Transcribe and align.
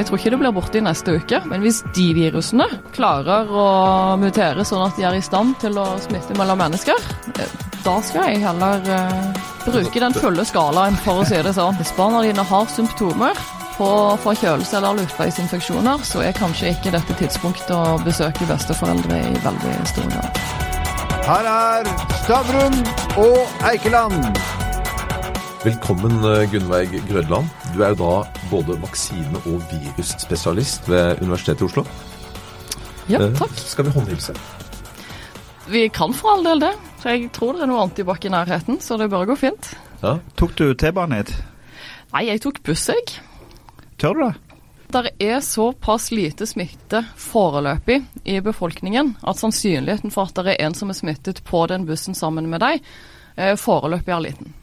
Jeg 0.00 0.06
tror 0.08 0.16
ikke 0.16 0.30
det 0.32 0.38
blir 0.40 0.52
borte 0.56 0.78
i 0.78 0.80
neste 0.80 1.12
uke. 1.20 1.38
Men 1.50 1.60
hvis 1.60 1.82
de 1.92 2.06
virusene 2.16 2.64
klarer 2.96 3.50
å 3.52 3.64
mutere 4.16 4.64
sånn 4.64 4.86
at 4.86 4.96
de 4.96 5.04
er 5.04 5.18
i 5.18 5.20
stand 5.20 5.58
til 5.60 5.76
å 5.76 5.84
smitte 6.00 6.36
mellom 6.38 6.56
mennesker, 6.62 6.96
eh, 7.34 7.52
da 7.84 7.98
skal 8.04 8.30
jeg 8.30 8.40
heller 8.40 8.80
uh, 8.88 9.42
bruke 9.66 10.00
den 10.00 10.16
fulle 10.16 10.46
skalaen, 10.48 10.96
for 11.04 11.20
å 11.20 11.26
si 11.28 11.36
det 11.44 11.52
sånn. 11.56 11.76
Hvis 11.76 11.92
barna 11.98 12.24
dine 12.24 12.46
har 12.48 12.72
symptomer 12.72 13.36
på 13.76 13.90
forkjølelse 14.24 14.80
eller 14.80 15.02
luftveisinfeksjoner, 15.02 16.00
så 16.08 16.24
er 16.24 16.36
kanskje 16.36 16.72
ikke 16.72 16.96
dette 16.96 17.20
tidspunktet 17.20 17.76
å 17.76 18.00
besøke 18.04 18.48
besteforeldre 18.48 19.20
i 19.20 19.36
veldig 19.44 19.78
stor 19.92 20.08
grad. 20.14 20.42
Her 21.28 21.52
er 21.52 21.94
Stavrum 22.22 22.80
og 23.20 23.64
Eikeland. 23.68 24.44
Velkommen, 25.60 26.22
Gunnveig 26.52 27.02
Grødland. 27.08 27.59
Du 27.74 27.82
er 27.84 27.92
jo 27.94 27.98
da 28.00 28.12
både 28.50 28.76
vaksine- 28.82 29.42
og 29.46 29.62
virusspesialist 29.70 30.88
ved 30.90 31.22
Universitetet 31.22 31.62
i 31.62 31.64
Oslo. 31.68 31.84
Ja, 33.08 33.20
Eh, 33.20 33.32
takk. 33.38 33.54
Skal 33.56 33.84
vi 33.84 33.90
håndhilse? 33.90 34.34
Vi 35.68 35.88
kan 35.88 36.12
for 36.14 36.36
all 36.36 36.44
del 36.44 36.60
det. 36.60 36.72
Så 37.02 37.08
jeg 37.14 37.30
tror 37.32 37.52
det 37.56 37.62
er 37.62 37.66
noe 37.70 37.82
antibac 37.82 38.24
i 38.24 38.28
nærheten, 38.28 38.80
så 38.80 38.98
det 38.98 39.08
bør 39.10 39.26
gå 39.26 39.36
fint. 39.36 39.74
Ja. 40.02 40.18
Tok 40.36 40.54
du 40.56 40.74
T-banen 40.74 41.16
hit? 41.16 41.32
Nei, 42.12 42.26
jeg 42.26 42.40
tok 42.42 42.62
buss, 42.62 42.88
jeg. 42.88 43.20
Tør 43.98 44.14
du 44.14 44.24
det? 44.26 44.34
Der 44.90 45.08
er 45.20 45.40
såpass 45.40 46.10
lite 46.10 46.46
smitte 46.46 47.04
foreløpig 47.16 48.00
i 48.24 48.40
befolkningen 48.40 49.16
at 49.22 49.38
sannsynligheten 49.38 50.10
for 50.10 50.26
at 50.26 50.34
det 50.34 50.56
er 50.56 50.66
en 50.66 50.74
som 50.74 50.90
er 50.90 50.98
smittet 50.98 51.44
på 51.46 51.66
den 51.70 51.86
bussen 51.86 52.14
sammen 52.14 52.50
med 52.50 52.60
deg, 52.60 52.82
eh, 53.36 53.54
foreløpig 53.54 54.08
er 54.10 54.20
liten. 54.20 54.54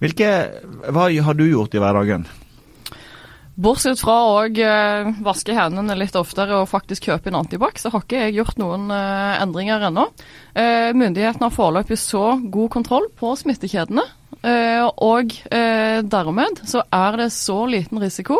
Hvilke, 0.00 0.28
hva 0.88 1.10
har 1.12 1.36
du 1.36 1.44
gjort 1.44 1.74
i 1.76 1.80
hverdagen? 1.82 2.24
Bortsett 3.60 4.00
fra 4.00 4.14
å 4.30 4.36
eh, 4.48 5.10
vaske 5.20 5.52
hendene 5.52 5.96
litt 5.98 6.14
oftere 6.16 6.62
og 6.62 6.70
faktisk 6.70 7.10
kjøpe 7.10 7.28
inn 7.28 7.36
antibac, 7.36 7.76
så 7.76 7.90
har 7.92 8.06
ikke 8.06 8.22
jeg 8.22 8.38
gjort 8.38 8.60
noen 8.62 8.88
eh, 8.94 9.34
endringer 9.42 9.84
ennå. 9.90 10.06
Eh, 10.54 10.96
myndighetene 10.96 11.50
har 11.50 11.52
foreløpig 11.52 11.98
så 12.00 12.38
god 12.40 12.70
kontroll 12.72 13.10
på 13.20 13.34
smittekjedene, 13.36 14.06
og 14.40 15.34
dermed 15.50 16.60
så 16.64 16.80
er 16.96 17.16
det 17.18 17.26
så 17.34 17.58
liten 17.68 17.98
risiko 18.00 18.38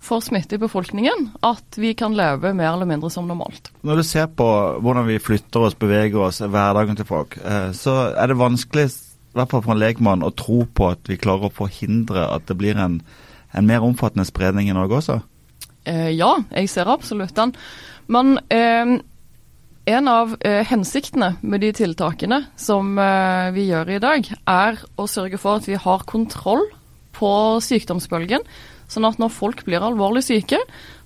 for 0.00 0.24
smitte 0.24 0.56
i 0.56 0.60
befolkningen 0.62 1.26
at 1.44 1.76
vi 1.76 1.90
kan 1.98 2.16
leve 2.16 2.54
mer 2.56 2.70
eller 2.70 2.88
mindre 2.88 3.10
som 3.12 3.28
normalt. 3.28 3.68
Når 3.84 4.00
du 4.00 4.04
ser 4.06 4.30
på 4.32 4.46
hvordan 4.80 5.10
vi 5.10 5.18
flytter 5.20 5.66
oss, 5.66 5.76
beveger 5.76 6.24
oss, 6.24 6.40
hverdagen 6.40 6.96
til 6.96 7.10
folk, 7.10 7.36
så 7.76 7.98
er 8.14 8.32
det 8.32 8.38
vanskelig, 8.40 8.86
i 9.32 9.38
hvert 9.38 9.52
fall 9.52 9.62
for 9.64 9.74
en 9.74 9.80
lekmann, 9.80 10.24
å 10.24 10.32
tro 10.36 10.62
på 10.68 10.90
at 10.92 11.08
vi 11.08 11.20
klarer 11.20 11.48
å 11.48 11.56
forhindre 11.56 12.26
at 12.28 12.44
det 12.50 12.56
blir 12.60 12.76
en, 12.76 13.00
en 13.56 13.68
mer 13.68 13.84
omfattende 13.84 14.28
spredning 14.28 14.68
i 14.68 14.76
Norge 14.76 14.98
også. 14.98 15.22
Eh, 15.88 16.12
ja, 16.14 16.34
jeg 16.52 16.68
ser 16.70 16.90
absolutt 16.92 17.34
den. 17.38 17.54
Men 18.12 18.36
eh, 18.52 18.98
en 19.84 20.10
av 20.10 20.36
eh, 20.40 20.60
hensiktene 20.68 21.32
med 21.40 21.64
de 21.64 21.72
tiltakene 21.74 22.44
som 22.60 22.92
eh, 23.00 23.48
vi 23.56 23.66
gjør 23.70 23.96
i 23.96 24.02
dag, 24.02 24.28
er 24.46 24.78
å 25.00 25.08
sørge 25.10 25.40
for 25.42 25.58
at 25.58 25.66
vi 25.70 25.80
har 25.80 26.06
kontroll 26.06 26.68
på 27.16 27.32
sykdomsbølgen. 27.64 28.44
Sånn 28.92 29.08
at 29.08 29.18
når 29.18 29.32
folk 29.32 29.62
blir 29.64 29.82
alvorlig 29.82 30.22
syke, 30.26 30.58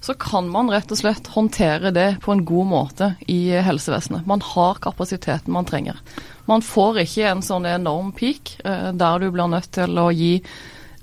så 0.02 0.16
kan 0.18 0.48
man 0.50 0.68
rett 0.72 0.90
og 0.90 0.98
slett 0.98 1.30
håndtere 1.36 1.92
det 1.94 2.08
på 2.24 2.34
en 2.34 2.42
god 2.46 2.68
måte 2.68 3.12
i 3.30 3.54
helsevesenet. 3.62 4.26
Man 4.26 4.42
har 4.42 4.80
kapasiteten 4.82 5.54
man 5.54 5.68
trenger. 5.68 6.00
Man 6.46 6.62
får 6.62 7.02
ikke 7.04 7.30
en 7.30 7.44
sånn 7.44 7.66
enorm 7.70 8.12
peak 8.16 8.56
eh, 8.64 8.90
der 8.94 9.22
du 9.22 9.30
blir 9.34 9.50
nødt 9.50 9.70
til 9.74 9.98
å 9.98 10.10
gi 10.14 10.36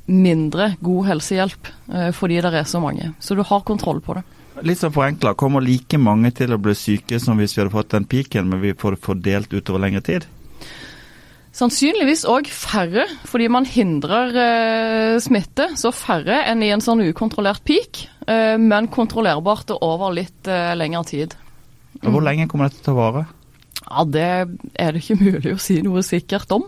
mindre 0.06 0.74
god 0.84 1.10
helsehjelp 1.12 1.70
eh, 1.94 2.12
fordi 2.16 2.42
det 2.44 2.54
er 2.60 2.70
så 2.70 2.82
mange. 2.84 3.14
Så 3.20 3.36
du 3.36 3.44
har 3.48 3.68
kontroll 3.68 4.02
på 4.04 4.18
det. 4.18 4.24
Litt 4.64 4.80
sånn 4.84 4.94
forenkla, 4.94 5.34
kommer 5.40 5.64
like 5.66 5.98
mange 5.98 6.30
til 6.38 6.54
å 6.54 6.62
bli 6.62 6.76
syke 6.78 7.18
som 7.20 7.40
hvis 7.42 7.56
vi 7.56 7.64
hadde 7.64 7.74
fått 7.74 7.96
den 7.96 8.06
piken, 8.06 8.48
men 8.52 8.62
vi 8.62 8.76
får 8.78 9.00
fordelt 9.02 9.54
utover 9.56 9.82
lengre 9.82 10.04
tid? 10.06 10.28
Sannsynligvis 11.54 12.24
òg 12.30 12.48
færre, 12.50 13.06
fordi 13.30 13.48
man 13.54 13.66
hindrer 13.70 14.38
eh, 14.42 15.18
smitte. 15.22 15.70
Så 15.78 15.92
færre 15.94 16.40
enn 16.50 16.64
i 16.66 16.72
en 16.74 16.82
sånn 16.82 17.04
ukontrollert 17.06 17.62
peak, 17.66 18.08
eh, 18.26 18.56
men 18.58 18.90
kontrollerbart 18.94 19.76
og 19.76 19.86
over 19.86 20.16
litt 20.18 20.50
eh, 20.50 20.74
lengre 20.78 21.04
tid. 21.12 21.36
Mm. 22.02 22.10
Hvor 22.10 22.26
lenge 22.26 22.48
kommer 22.50 22.70
dette 22.72 22.82
til 22.82 22.96
å 22.96 23.02
vare? 23.02 23.26
Ja, 23.90 24.06
Det 24.06 24.30
er 24.80 24.94
det 24.96 25.04
ikke 25.04 25.20
mulig 25.20 25.56
å 25.56 25.62
si 25.62 25.82
noe 25.86 26.04
sikkert 26.06 26.52
om 26.56 26.68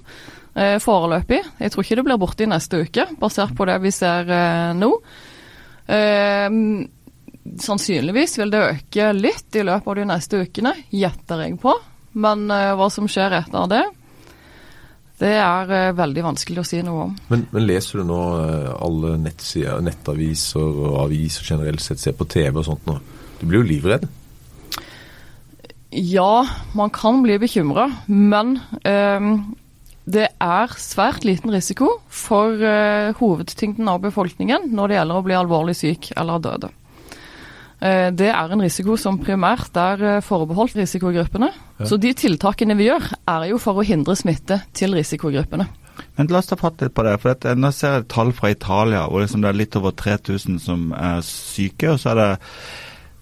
eh, 0.55 0.77
foreløpig. 0.83 1.41
Jeg 1.59 1.73
tror 1.73 1.85
ikke 1.85 1.99
det 1.99 2.05
blir 2.07 2.21
borte 2.21 2.45
i 2.45 2.51
neste 2.51 2.83
uke, 2.85 3.07
basert 3.21 3.55
på 3.57 3.67
det 3.69 3.79
vi 3.83 3.93
ser 3.95 4.29
eh, 4.31 4.71
nå. 4.77 4.91
Eh, 5.85 6.49
sannsynligvis 7.61 8.39
vil 8.41 8.53
det 8.53 8.63
øke 8.69 9.11
litt 9.15 9.55
i 9.55 9.65
løpet 9.65 9.91
av 9.91 9.99
de 9.99 10.07
neste 10.09 10.41
ukene, 10.45 10.73
gjetter 10.89 11.45
jeg 11.45 11.59
på. 11.61 11.75
Men 12.15 12.49
eh, 12.51 12.73
hva 12.77 12.89
som 12.93 13.07
skjer 13.11 13.39
etter 13.41 13.71
det, 13.71 13.83
det 15.21 15.31
er 15.39 15.71
eh, 15.71 15.93
veldig 15.95 16.23
vanskelig 16.25 16.61
å 16.63 16.67
si 16.67 16.81
noe 16.83 17.07
om. 17.07 17.15
Men, 17.31 17.45
men 17.55 17.67
leser 17.67 18.01
du 18.01 18.09
nå 18.09 18.21
eh, 18.41 18.71
alle 18.83 19.15
nettaviser 19.21 20.63
og 20.85 20.99
aviser 21.05 21.47
generelt 21.53 21.83
sett, 21.83 22.01
ser 22.03 22.17
på 22.17 22.27
TV 22.27 22.59
og 22.59 22.67
sånt 22.67 22.87
nå? 22.89 22.97
Du 23.39 23.45
blir 23.47 23.61
jo 23.61 23.67
livredd. 23.67 24.07
Ja, 25.95 26.45
man 26.75 26.91
kan 26.91 27.21
bli 27.23 27.37
bekymra, 27.39 27.87
men 28.11 28.57
eh, 28.83 29.29
det 30.05 30.27
er 30.43 30.73
svært 30.77 31.25
liten 31.25 31.53
risiko 31.53 31.95
for 32.11 32.59
eh, 32.61 33.15
hovedtyngden 33.17 33.87
av 33.89 34.03
befolkningen 34.03 34.67
når 34.75 34.91
det 34.91 34.99
gjelder 34.99 35.21
å 35.21 35.25
bli 35.25 35.37
alvorlig 35.37 35.77
syk 35.79 36.11
eller 36.17 36.43
døde. 36.43 36.69
Eh, 37.79 38.11
det 38.15 38.29
er 38.31 38.53
en 38.53 38.63
risiko 38.63 38.95
som 39.01 39.17
primært 39.21 39.75
er 39.79 40.03
eh, 40.05 40.21
forbeholdt 40.23 40.77
risikogruppene. 40.79 41.49
Ja. 41.79 41.87
Så 41.89 41.97
de 42.01 42.13
tiltakene 42.17 42.77
vi 42.77 42.87
gjør, 42.89 43.09
er 43.27 43.49
jo 43.49 43.59
for 43.61 43.81
å 43.81 43.87
hindre 43.87 44.15
smitte 44.19 44.61
til 44.77 44.95
risikogruppene. 44.95 45.67
Men 46.15 46.31
la 46.31 46.39
oss 46.39 46.51
ta 46.51 46.57
fatt 46.59 46.83
litt 46.83 46.95
på 46.95 47.03
det. 47.07 47.17
for 47.21 47.33
dette, 47.33 47.55
Nå 47.55 47.71
ser 47.75 47.97
jeg 47.97 48.09
tall 48.11 48.31
fra 48.35 48.51
Italia 48.51 49.05
hvor 49.09 49.23
liksom 49.23 49.43
det 49.43 49.51
er 49.51 49.59
litt 49.59 49.75
over 49.79 49.95
3000 49.95 50.59
som 50.63 50.89
er 50.95 51.23
syke. 51.27 51.95
Og 51.95 51.99
så 52.03 52.13
er 52.13 52.21
det, 52.21 52.29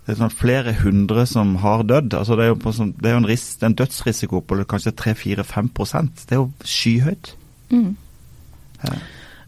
det 0.03 0.11
er 0.11 0.19
sånn 0.19 0.33
flere 0.35 0.73
hundre 0.81 1.23
som 1.29 1.55
har 1.63 1.85
dødd. 1.87 2.15
Altså 2.17 2.35
det 2.35 2.45
er 2.45 2.49
jo, 2.51 2.57
på 2.59 2.73
sånn, 2.75 2.91
det 2.99 3.07
er 3.07 3.15
jo 3.15 3.21
en, 3.21 3.27
ris, 3.29 3.45
en 3.63 3.75
dødsrisiko 3.79 4.41
på 4.43 4.57
kanskje 4.67 4.91
3-4-5% 4.99 6.25
Det 6.27 6.35
er 6.35 6.41
jo 6.41 6.49
skyhøyt. 6.67 7.35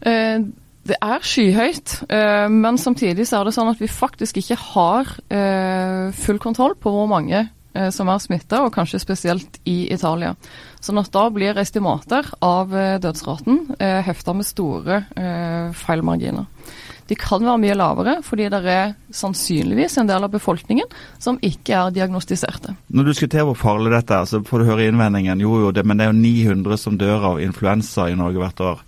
Eh, 0.00 0.38
det 0.86 0.96
er 1.02 1.26
skyhøyt, 1.28 1.98
eh, 2.08 2.46
men 2.52 2.78
samtidig 2.78 3.26
så 3.28 3.40
er 3.40 3.48
det 3.48 3.56
sånn 3.56 3.72
at 3.72 3.82
vi 3.82 3.90
faktisk 3.90 4.40
ikke 4.40 4.56
har 4.62 5.12
eh, 5.28 6.08
full 6.16 6.40
kontroll 6.40 6.76
på 6.80 6.92
hvor 6.94 7.08
mange 7.10 7.42
eh, 7.42 7.90
som 7.92 8.08
er 8.08 8.22
smitta, 8.22 8.62
og 8.64 8.72
kanskje 8.72 9.02
spesielt 9.02 9.60
i 9.68 9.90
Italia. 9.92 10.32
Sånn 10.80 11.02
at 11.02 11.12
da 11.12 11.26
blir 11.34 11.58
estimater 11.60 12.30
av 12.40 12.72
eh, 12.72 12.96
dødsraten 13.02 13.76
eh, 13.76 14.00
hefta 14.06 14.36
med 14.36 14.48
store 14.48 15.02
feilmarginer. 15.84 16.46
De 17.06 17.14
kan 17.18 17.44
være 17.44 17.60
mye 17.62 17.76
lavere, 17.78 18.16
fordi 18.26 18.48
det 18.50 18.60
er 18.66 18.94
sannsynligvis 19.14 19.94
en 20.00 20.08
del 20.08 20.26
av 20.26 20.32
befolkningen 20.32 20.88
som 21.22 21.38
ikke 21.44 21.76
er 21.78 21.94
diagnostiserte. 21.94 22.74
Når 22.90 23.06
du 23.06 23.12
diskuterer 23.12 23.46
hvor 23.46 23.58
farlig 23.60 23.92
dette 23.94 24.16
er, 24.16 24.26
så 24.26 24.42
får 24.46 24.62
du 24.62 24.70
høre 24.72 24.88
innvendingen 24.90 25.42
jo 25.44 25.60
jo, 25.62 25.70
det, 25.74 25.86
men 25.86 26.00
det 26.00 26.08
er 26.08 26.10
jo 26.10 26.18
900 26.18 26.82
som 26.82 26.98
dør 26.98 27.30
av 27.30 27.40
influensa 27.44 28.08
i 28.10 28.18
Norge 28.18 28.42
hvert 28.42 28.64
år. 28.72 28.82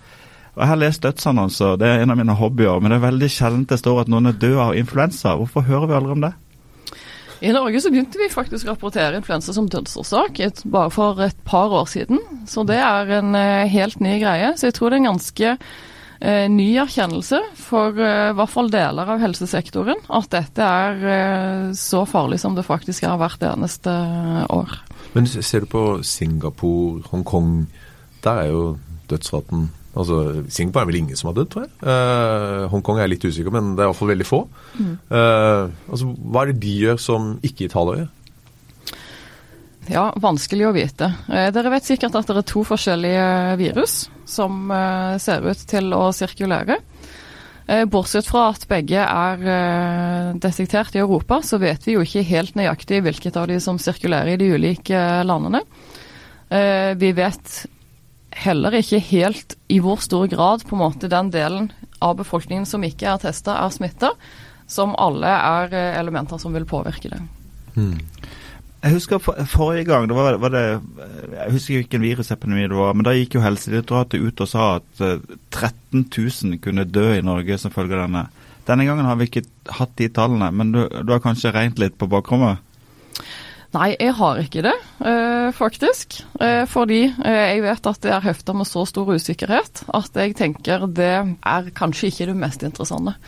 Og 0.58 0.64
Jeg 0.64 0.72
har 0.72 0.82
lest 0.82 1.04
dødsannonser, 1.06 1.78
det 1.78 1.86
er 1.86 2.02
en 2.02 2.10
av 2.10 2.18
mine 2.18 2.34
hobbyer, 2.34 2.80
men 2.82 2.90
det 2.90 2.98
er 2.98 3.06
veldig 3.06 3.30
sjelden 3.30 3.66
det 3.70 3.78
står 3.78 4.02
at 4.02 4.10
noen 4.10 4.32
er 4.32 4.40
død 4.42 4.58
av 4.64 4.76
influensa. 4.80 5.36
Hvorfor 5.38 5.62
hører 5.68 5.86
vi 5.86 5.98
aldri 6.00 6.16
om 6.16 6.24
det? 6.26 6.34
I 7.38 7.52
Norge 7.54 7.78
så 7.78 7.92
begynte 7.94 8.18
vi 8.18 8.26
faktisk 8.32 8.66
å 8.66 8.72
rapportere 8.72 9.20
influensa 9.20 9.54
som 9.54 9.68
dødsårsak 9.70 10.40
bare 10.66 10.90
for 10.90 11.22
et 11.22 11.38
par 11.46 11.70
år 11.70 11.86
siden. 11.86 12.18
Så 12.50 12.64
det 12.66 12.80
er 12.82 13.12
en 13.20 13.38
eh, 13.38 13.70
helt 13.70 14.02
ny 14.02 14.16
greie. 14.18 14.50
Så 14.58 14.66
jeg 14.66 14.74
tror 14.74 14.90
det 14.90 14.98
er 14.98 15.04
en 15.04 15.10
ganske 15.12 15.52
ny 16.50 16.68
erkjennelse 16.82 17.38
for 17.58 17.94
eh, 18.02 18.30
i 18.32 18.36
hvert 18.38 18.50
fall 18.50 18.70
deler 18.72 19.12
av 19.14 19.22
helsesektoren 19.22 20.00
at 20.18 20.30
dette 20.34 20.66
er 20.66 21.08
eh, 21.14 21.64
så 21.78 22.02
farlig 22.08 22.40
som 22.42 22.56
det 22.58 22.66
faktisk 22.66 23.06
er 23.06 23.18
hvert 23.20 23.44
eneste 23.46 23.94
år. 24.50 24.78
Men 25.14 25.28
ser 25.30 25.64
du 25.64 25.70
på 25.70 25.84
Singapore, 26.02 27.04
Hongkong, 27.12 27.68
der 28.24 28.44
er 28.44 28.54
jo 28.54 28.64
dødsraten 29.10 29.68
Altså, 29.98 30.44
Singapore 30.52 30.84
er 30.84 30.88
vel 30.92 30.98
ingen 31.00 31.18
som 31.18 31.30
har 31.30 31.34
dødd, 31.38 31.48
tror 31.50 31.64
jeg. 31.64 31.70
Eh, 31.90 32.66
Hongkong 32.70 33.00
er 33.02 33.08
litt 33.10 33.24
usikker, 33.24 33.50
men 33.50 33.72
det 33.74 33.82
er 33.82 33.88
i 33.88 33.90
hvert 33.90 33.98
fall 33.98 34.12
veldig 34.12 34.26
få. 34.28 34.38
Eh, 34.78 35.64
altså, 35.90 36.10
Hva 36.22 36.44
er 36.44 36.52
det 36.52 36.62
de 36.62 36.74
gjør 36.84 37.00
som 37.02 37.32
ikke 37.42 37.66
Italia 37.66 38.04
gjør? 38.04 38.12
Ja, 39.88 40.10
vanskelig 40.20 40.66
å 40.68 40.74
vite. 40.76 41.08
Eh, 41.32 41.48
dere 41.54 41.72
vet 41.72 41.86
sikkert 41.88 42.16
at 42.18 42.28
det 42.28 42.36
er 42.36 42.46
to 42.48 42.60
forskjellige 42.66 43.28
virus 43.60 44.02
som 44.28 44.68
eh, 44.74 45.14
ser 45.22 45.46
ut 45.48 45.62
til 45.70 45.94
å 45.96 46.10
sirkulere. 46.12 46.76
Eh, 47.68 47.86
bortsett 47.88 48.28
fra 48.28 48.50
at 48.52 48.66
begge 48.68 49.00
er 49.00 50.34
detektert 50.36 50.96
i 50.96 51.00
Europa, 51.00 51.40
så 51.44 51.60
vet 51.62 51.88
vi 51.88 51.96
jo 51.96 52.04
ikke 52.04 52.26
helt 52.28 52.58
nøyaktig 52.58 53.00
hvilket 53.06 53.40
av 53.40 53.48
de 53.48 53.56
som 53.64 53.80
sirkulerer 53.80 54.34
i 54.34 54.40
de 54.40 54.50
ulike 54.56 55.00
landene. 55.24 55.64
Vi 56.48 57.10
vet 57.12 57.50
heller 58.40 58.78
ikke 58.78 59.02
helt 59.10 59.52
i 59.68 59.82
hvor 59.84 60.00
stor 60.00 60.24
grad 60.32 60.62
på 60.64 60.72
en 60.76 60.80
måte 60.80 61.10
den 61.12 61.28
delen 61.28 61.66
av 62.00 62.14
befolkningen 62.22 62.64
som 62.68 62.86
ikke 62.88 63.10
er 63.12 63.20
testa, 63.20 63.58
er 63.60 63.74
smitta. 63.74 64.14
som 64.68 64.94
alle 65.00 65.28
er 65.28 65.72
elementer 66.00 66.40
som 66.40 66.52
vil 66.52 66.66
påvirke 66.68 67.08
det. 67.12 67.20
Jeg 68.78 68.94
husker 68.94 69.18
for, 69.18 69.38
forrige 69.50 69.88
gang, 69.88 70.06
det 70.06 70.14
var, 70.14 70.36
var 70.38 70.52
det 70.54 70.62
Jeg 70.62 71.50
husker 71.50 71.74
ikke 71.74 71.80
hvilken 71.80 72.04
virusepidemi 72.04 72.68
det 72.70 72.78
var, 72.78 72.94
men 72.94 73.06
da 73.08 73.16
gikk 73.16 73.34
jo 73.34 73.42
Helsedirektoratet 73.42 74.22
ut 74.22 74.42
og 74.44 74.50
sa 74.50 74.68
at 74.76 75.02
eh, 75.02 75.18
13 75.50 76.06
000 76.06 76.60
kunne 76.62 76.86
dø 76.86 77.08
i 77.16 77.24
Norge 77.26 77.58
som 77.58 77.74
følge 77.74 77.98
av 77.98 78.06
denne. 78.06 78.28
Denne 78.68 78.86
gangen 78.86 79.08
har 79.08 79.18
vi 79.18 79.26
ikke 79.26 79.46
hatt 79.78 79.96
de 79.98 80.10
tallene, 80.14 80.52
men 80.54 80.70
du, 80.74 80.82
du 80.86 81.12
har 81.14 81.24
kanskje 81.24 81.54
regnet 81.54 81.80
litt 81.82 81.98
på 81.98 82.06
bakrommet? 82.10 82.62
Nei, 83.76 83.90
jeg 84.00 84.14
har 84.16 84.38
ikke 84.40 84.62
det, 84.64 84.74
eh, 85.04 85.50
faktisk. 85.52 86.22
Eh, 86.40 86.64
fordi 86.68 87.02
eh, 87.10 87.42
jeg 87.52 87.64
vet 87.66 87.90
at 87.90 88.00
det 88.04 88.14
er 88.14 88.24
hefta 88.24 88.54
med 88.56 88.68
så 88.68 88.86
stor 88.88 89.10
usikkerhet 89.12 89.82
at 89.92 90.16
jeg 90.16 90.36
tenker 90.38 90.86
det 90.88 91.12
er 91.36 91.68
kanskje 91.76 92.08
ikke 92.08 92.30
det 92.30 92.38
mest 92.40 92.64
interessante. 92.64 93.18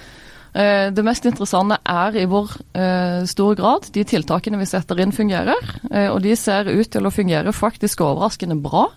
Eh, 0.51 0.91
det 0.91 1.05
mest 1.07 1.27
interessante 1.29 1.79
er 1.87 2.17
i 2.19 2.27
hvor 2.29 2.51
eh, 2.75 3.23
stor 3.31 3.55
grad 3.59 3.87
de 3.95 4.03
tiltakene 4.07 4.59
vi 4.59 4.69
setter 4.69 4.99
inn, 5.03 5.15
fungerer. 5.15 5.75
Eh, 5.91 6.09
og 6.11 6.21
de 6.25 6.35
ser 6.39 6.71
ut 6.73 6.91
til 6.91 7.07
å 7.07 7.15
fungere 7.15 7.55
faktisk 7.55 8.03
overraskende 8.07 8.59
bra 8.61 8.89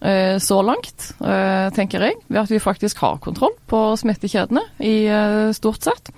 så 0.00 0.56
langt, 0.64 1.10
tenker 1.76 2.00
jeg. 2.00 2.14
Ved 2.32 2.38
at 2.40 2.48
vi 2.48 2.56
faktisk 2.64 3.02
har 3.04 3.18
kontroll 3.20 3.52
på 3.68 3.82
smittekjedene 4.00 4.62
i 4.80 4.94
stort 5.52 5.84
sett. 5.84 6.08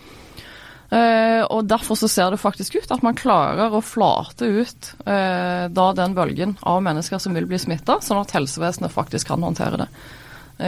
Og 1.51 1.67
Derfor 1.67 1.99
så 1.99 2.07
ser 2.07 2.31
det 2.31 2.39
faktisk 2.39 2.77
ut 2.79 2.95
at 2.95 3.03
man 3.03 3.19
klarer 3.19 3.75
å 3.75 3.81
flate 3.83 4.47
ut 4.47 4.93
da 5.03 5.89
den 5.99 6.15
bølgen 6.15 6.55
av 6.63 6.79
mennesker 6.87 7.19
som 7.19 7.35
vil 7.35 7.51
bli 7.51 7.59
smitta, 7.59 7.99
sånn 7.99 8.23
at 8.23 8.37
helsevesenet 8.39 8.95
faktisk 8.95 9.33
kan 9.33 9.43
håndtere 9.43 9.83
det. 9.83 9.91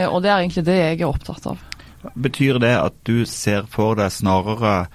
Og 0.09 0.19
Det 0.19 0.33
er 0.33 0.43
egentlig 0.43 0.65
det 0.67 0.75
jeg 0.81 0.99
er 0.99 1.07
opptatt 1.07 1.47
av. 1.53 1.63
Betyr 2.13 2.59
det 2.63 2.75
at 2.77 2.95
du 3.07 3.25
ser 3.29 3.65
for 3.71 3.97
deg 3.99 4.13
snarere 4.13 4.85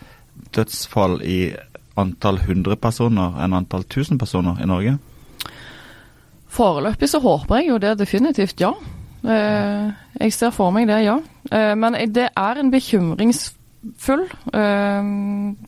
dødsfall 0.54 1.20
i 1.26 1.40
antall 2.00 2.40
100 2.40 2.78
personer 2.80 3.36
enn 3.42 3.56
antall 3.56 3.84
1000 3.86 4.20
personer 4.20 4.60
i 4.62 4.68
Norge? 4.68 4.96
Foreløpig 6.50 7.08
så 7.10 7.20
håper 7.22 7.60
jeg 7.60 7.70
jo 7.70 7.78
det 7.82 7.94
definitivt, 8.00 8.62
ja. 8.62 8.72
Eh, 9.20 9.90
jeg 10.18 10.34
ser 10.34 10.52
for 10.54 10.72
meg 10.74 10.88
det, 10.90 11.02
ja. 11.04 11.18
Eh, 11.52 11.74
men 11.78 11.98
det 12.10 12.30
er 12.32 12.60
en 12.60 12.72
bekymringsfull 12.72 14.24
eh, 14.56 15.12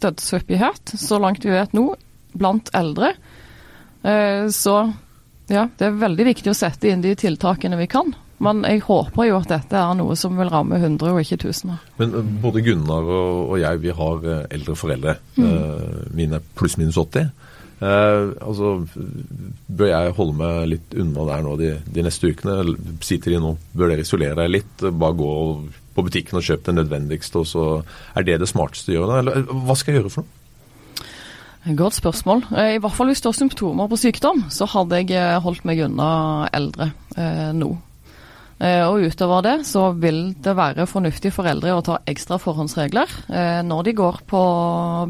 dødshyppighet, 0.03 0.97
så 0.99 1.21
langt 1.23 1.47
vi 1.47 1.55
vet 1.55 1.77
nå, 1.77 1.93
blant 2.35 2.73
eldre. 2.75 3.15
Så 4.03 4.73
ja, 5.47 5.69
det 5.79 5.85
er 5.87 6.01
veldig 6.01 6.25
viktig 6.27 6.51
å 6.51 6.57
sette 6.59 6.89
inn 6.91 7.05
de 7.05 7.13
tiltakene 7.15 7.79
vi 7.79 7.87
kan. 7.93 8.09
Men 8.43 8.65
jeg 8.67 8.83
håper 8.87 9.29
jo 9.29 9.39
at 9.39 9.51
dette 9.53 9.79
er 9.79 9.95
noe 9.99 10.17
som 10.19 10.35
vil 10.39 10.51
ramme 10.51 10.81
100 10.81 11.13
og 11.13 11.23
ikke 11.23 11.41
tusener. 11.45 11.83
Men 12.01 12.17
eh, 12.19 12.35
både 12.43 12.65
Gunnar 12.67 13.07
og, 13.07 13.55
jeg, 13.63 13.83
vi 13.85 13.95
har 13.99 14.29
eh, 14.35 14.45
eldre 14.59 14.77
foreldre. 14.79 15.17
Mm. 15.37 16.13
mine 16.19 16.39
er 16.41 16.51
pluss-minus 16.59 16.99
80. 16.99 17.31
Eh, 17.83 18.25
altså, 18.47 18.75
Bør 19.67 19.91
jeg 19.91 20.17
holde 20.19 20.39
meg 20.39 20.59
litt 20.71 20.99
unna 20.99 21.29
der 21.33 21.47
nå 21.47 21.55
de, 21.61 21.71
de 21.87 22.05
neste 22.07 22.31
ukene? 22.31 22.77
Si 23.03 23.19
til 23.19 23.37
de 23.37 23.41
nå 23.43 23.57
bør 23.75 23.95
dere 23.95 24.07
isolere 24.07 24.39
deg 24.43 24.53
litt. 24.59 24.85
Bare 24.91 25.19
gå 25.19 25.33
på 25.93 26.05
butikken 26.07 26.39
og 26.39 26.47
kjøpe 26.47 26.71
det 26.71 26.79
nødvendigste, 26.79 27.43
og 27.43 27.49
så 27.49 27.65
er 28.17 28.27
det 28.27 28.39
det 28.43 28.51
smarteste 28.51 28.95
å 28.95 29.01
gjøre? 29.01 29.19
Eller 29.23 29.43
eh, 29.43 29.53
hva 29.67 29.77
skal 29.79 29.95
jeg 29.95 30.03
gjøre 30.03 30.15
for 30.15 30.25
noe? 30.25 30.39
Godt 31.79 31.95
spørsmål. 32.01 32.45
Eh, 32.59 32.75
I 32.77 32.83
hvert 32.83 32.97
fall 32.97 33.13
hvis 33.13 33.23
du 33.23 33.31
har 33.31 33.39
symptomer 33.39 33.91
på 33.91 33.99
sykdom, 34.01 34.47
så 34.51 34.67
hadde 34.71 35.03
jeg 35.03 35.15
eh, 35.19 35.39
holdt 35.43 35.67
meg 35.69 35.83
unna 35.85 36.13
eldre 36.55 36.91
eh, 37.17 37.51
nå. 37.55 37.71
Eh, 38.63 38.85
og 38.87 39.03
utover 39.03 39.43
det 39.43 39.57
så 39.67 39.89
vil 39.99 40.37
det 40.39 40.55
være 40.55 40.87
fornuftig 40.87 41.33
foreldre 41.35 41.75
å 41.75 41.83
ta 41.83 41.99
ekstra 42.07 42.39
forhåndsregler 42.39 43.15
eh, 43.35 43.61
når 43.67 43.89
de 43.89 43.95
går 43.99 44.21
på 44.31 44.43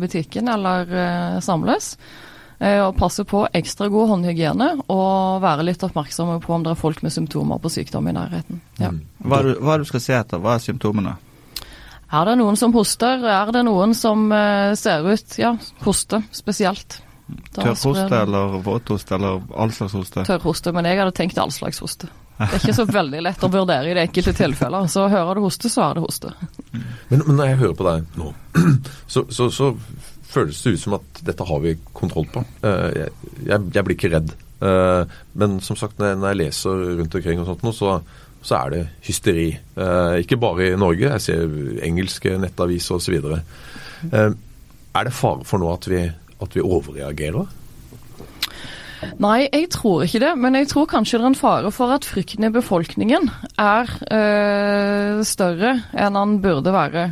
butikken 0.00 0.48
eller 0.48 0.88
eh, 0.88 1.40
samles. 1.44 1.96
Og 2.62 2.92
passe 2.94 3.24
på 3.26 3.40
ekstra 3.58 3.88
god 3.90 4.06
håndhygiene 4.12 4.66
og 4.94 5.40
være 5.42 5.64
litt 5.66 5.80
oppmerksomme 5.82 6.36
på 6.44 6.52
om 6.54 6.62
det 6.62 6.70
er 6.70 6.78
folk 6.78 7.00
med 7.02 7.10
symptomer 7.10 7.58
på 7.58 7.72
sykdom 7.74 8.06
i 8.06 8.12
nærheten. 8.14 8.60
Ja. 8.78 8.92
Mm. 8.94 9.00
Hva 9.18 9.40
er, 9.40 9.48
du, 9.48 9.56
hva 9.58 9.72
er 9.74 9.82
du 9.82 9.88
skal 9.88 10.02
se 10.04 10.14
etter? 10.14 10.38
Hva 10.38 10.52
er 10.54 10.62
symptomene? 10.62 11.16
Er 12.14 12.30
det 12.30 12.36
noen 12.38 12.60
som 12.60 12.70
hoster? 12.76 13.26
Er 13.26 13.50
det 13.56 13.64
noen 13.66 13.96
som 13.98 14.30
ser 14.78 15.10
ut 15.10 15.34
Ja, 15.42 15.56
hoste 15.82 16.22
spesielt. 16.30 17.00
Tørrhoste 17.58 18.22
eller 18.22 18.60
våthoste 18.62 19.18
eller 19.18 19.42
all 19.58 19.74
slags 19.74 19.98
hoste? 19.98 20.22
Tørrhoste, 20.30 20.70
men 20.76 20.86
jeg 20.86 21.02
hadde 21.02 21.18
tenkt 21.18 21.42
all 21.42 21.50
slags 21.50 21.82
hoste. 21.82 22.14
Det 22.42 22.56
er 22.58 22.62
ikke 22.62 22.74
så 22.76 22.84
veldig 22.88 23.20
lett 23.26 23.44
å 23.46 23.50
vurdere 23.52 23.90
i 23.90 23.94
det 23.96 24.02
enkelte 24.08 24.32
tilfeller. 24.36 24.86
Så 24.90 25.04
hører 25.12 25.38
du 25.38 25.44
hoste, 25.46 25.70
så 25.72 25.84
er 25.88 25.98
det 25.98 26.04
hoste. 26.06 26.32
Men, 27.10 27.22
men 27.26 27.36
når 27.38 27.50
jeg 27.52 27.60
hører 27.62 27.76
på 27.78 27.86
deg 27.88 28.16
nå, 28.20 28.32
så, 29.14 29.24
så, 29.30 29.48
så 29.52 29.68
føles 30.32 30.62
det 30.64 30.72
ut 30.76 30.80
som 30.80 30.96
at 30.96 31.22
dette 31.28 31.44
har 31.48 31.60
vi 31.64 31.74
kontroll 31.92 32.26
på. 32.32 32.42
Eh, 32.64 32.88
Jeg, 33.02 33.12
jeg, 33.46 33.68
jeg 33.76 33.84
blir 33.88 33.98
ikke 33.98 34.12
redd. 34.14 34.34
Eh, 34.64 35.14
Men 35.38 35.58
som 35.64 35.76
sagt, 35.76 35.98
når 36.00 36.16
jeg, 36.32 36.40
leser 36.40 36.84
rundt 37.00 37.14
omkring 37.18 37.42
og 37.42 37.50
sånt 37.50 37.64
nå, 37.66 37.72
så, 37.76 37.98
så 38.42 38.58
er 38.62 38.72
det 38.76 38.82
hysteri. 39.06 39.48
Eh, 39.76 40.14
Ikke 40.24 40.40
bare 40.40 40.70
i 40.72 40.78
Norge, 40.80 41.10
jeg 41.12 41.20
ser 41.26 41.58
engelske 41.84 42.38
nettaviser 42.42 42.96
osv. 42.96 43.18
Er 44.12 45.04
det 45.08 45.14
fare 45.16 45.44
for 45.48 45.60
nå 45.62 45.68
at 45.72 45.86
vi, 45.88 46.02
at 46.42 46.56
vi 46.56 46.64
overreagerer? 46.64 47.46
Nei, 49.22 49.46
jeg 49.48 49.70
tror 49.74 50.04
ikke 50.06 50.22
det. 50.22 50.32
Men 50.40 50.58
jeg 50.58 50.70
tror 50.72 50.90
kanskje 50.90 51.18
det 51.18 51.26
er 51.26 51.32
en 51.32 51.38
fare 51.38 51.72
for 51.74 51.94
at 51.94 52.06
frykten 52.08 52.46
i 52.46 52.52
befolkningen 52.54 53.30
er 53.60 53.90
øh, 54.06 55.22
større 55.26 55.76
enn 55.92 56.18
den 56.18 56.38
burde 56.44 56.74
være. 56.74 57.08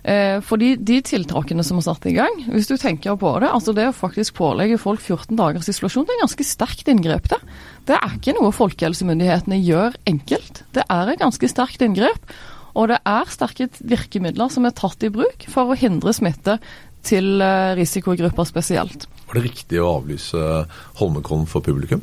Eh, 0.00 0.38
fordi 0.40 0.74
de 0.80 1.00
tiltakene 1.04 1.64
som 1.66 1.80
er 1.80 1.84
satt 1.84 2.06
i 2.08 2.14
gang, 2.16 2.38
hvis 2.48 2.70
du 2.70 2.76
tenker 2.80 3.18
på 3.20 3.34
det, 3.42 3.50
altså 3.52 3.74
det 3.76 3.90
å 3.90 3.96
faktisk 3.96 4.38
pålegge 4.38 4.80
folk 4.80 5.02
14 5.02 5.36
dagers 5.36 5.68
isolasjon, 5.68 6.06
det 6.08 6.16
er 6.16 6.22
ganske 6.24 6.46
sterkt 6.48 6.88
inngrep. 6.88 7.28
Det 7.28 7.40
Det 7.90 7.98
er 7.98 8.16
ikke 8.16 8.36
noe 8.38 8.52
folkehelsemyndighetene 8.54 9.60
gjør 9.60 9.98
enkelt. 10.08 10.64
Det 10.72 10.84
er 10.88 11.10
et 11.10 11.20
ganske 11.20 11.48
sterkt 11.48 11.82
inngrep. 11.84 12.32
Og 12.78 12.86
det 12.88 13.00
er 13.04 13.26
sterke 13.26 13.66
virkemidler 13.82 14.48
som 14.48 14.64
er 14.64 14.76
tatt 14.78 15.02
i 15.02 15.10
bruk 15.10 15.48
for 15.50 15.72
å 15.72 15.78
hindre 15.78 16.14
smitte 16.14 16.60
til 17.02 17.40
eh, 17.42 17.74
risikogrupper 17.74 18.46
spesielt. 18.46 19.08
Var 19.30 19.38
det 19.38 19.46
riktig 19.46 19.78
å 19.78 19.92
avlyse 20.00 20.46
Holmenkollen 20.98 21.46
for 21.46 21.62
publikum? 21.62 22.02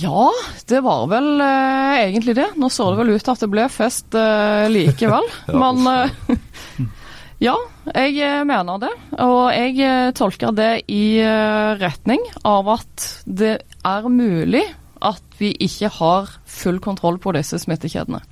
Ja, 0.00 0.28
det 0.70 0.80
var 0.86 1.08
vel 1.10 1.40
eh, 1.42 2.04
egentlig 2.06 2.36
det. 2.38 2.46
Nå 2.56 2.70
så 2.70 2.86
det 2.92 3.00
vel 3.00 3.10
ut 3.16 3.24
til 3.24 3.32
at 3.34 3.42
det 3.42 3.48
ble 3.52 3.66
fest 3.72 4.14
eh, 4.16 4.68
likevel. 4.70 5.26
Ja, 5.50 5.58
Men 5.58 5.82
eh, 5.90 6.38
ja, 7.48 7.56
jeg 7.90 8.16
eh, 8.22 8.44
mener 8.48 8.80
det. 8.86 8.92
Og 9.26 9.50
jeg 9.52 9.76
eh, 9.82 10.12
tolker 10.16 10.54
det 10.56 10.70
i 10.88 11.18
eh, 11.18 11.74
retning 11.82 12.22
av 12.46 12.70
at 12.78 13.08
det 13.26 13.56
er 13.82 14.08
mulig 14.08 14.64
at 15.04 15.24
vi 15.36 15.50
ikke 15.66 15.90
har 15.98 16.30
full 16.48 16.78
kontroll 16.80 17.18
på 17.20 17.34
disse 17.36 17.58
smittekjedene. 17.60 18.22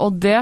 Og 0.00 0.14
det 0.16 0.38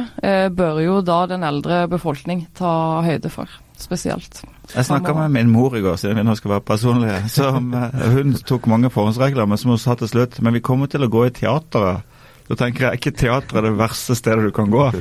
bør 0.54 0.76
jo 0.84 0.98
da 1.02 1.16
den 1.26 1.42
eldre 1.42 1.80
befolkning 1.90 2.44
ta 2.54 3.00
høyde 3.02 3.26
for, 3.32 3.50
spesielt. 3.80 4.42
Jeg 4.75 4.85
snakka 4.88 5.14
med 5.14 5.28
min 5.35 5.50
mor 5.52 5.76
i 5.76 5.83
går, 5.85 5.97
siden 6.00 6.18
vi 6.18 6.25
nå 6.26 6.35
skal 6.38 6.56
være 6.56 6.64
personlige. 6.66 7.28
Som, 7.28 7.73
eh, 7.75 8.11
hun 8.12 8.35
tok 8.35 8.66
mange 8.66 8.90
forhåndsregler, 8.90 9.47
men 9.47 9.59
som 9.59 9.71
hun 9.75 9.78
sa 9.78 9.95
til 9.95 10.09
slutt 10.09 10.40
Men 10.42 10.54
vi 10.54 10.61
kommer 10.61 10.87
til 10.87 11.04
å 11.04 11.11
gå 11.12 11.26
i 11.26 11.30
teateret. 11.30 12.02
Da 12.46 12.54
tenker 12.58 12.86
jeg 12.86 13.00
ikke 13.00 13.12
teatret 13.18 13.58
er 13.58 13.66
det 13.66 13.72
verste 13.78 14.14
stedet 14.18 14.46
du 14.46 14.52
kan 14.54 14.70
gå. 14.70 14.84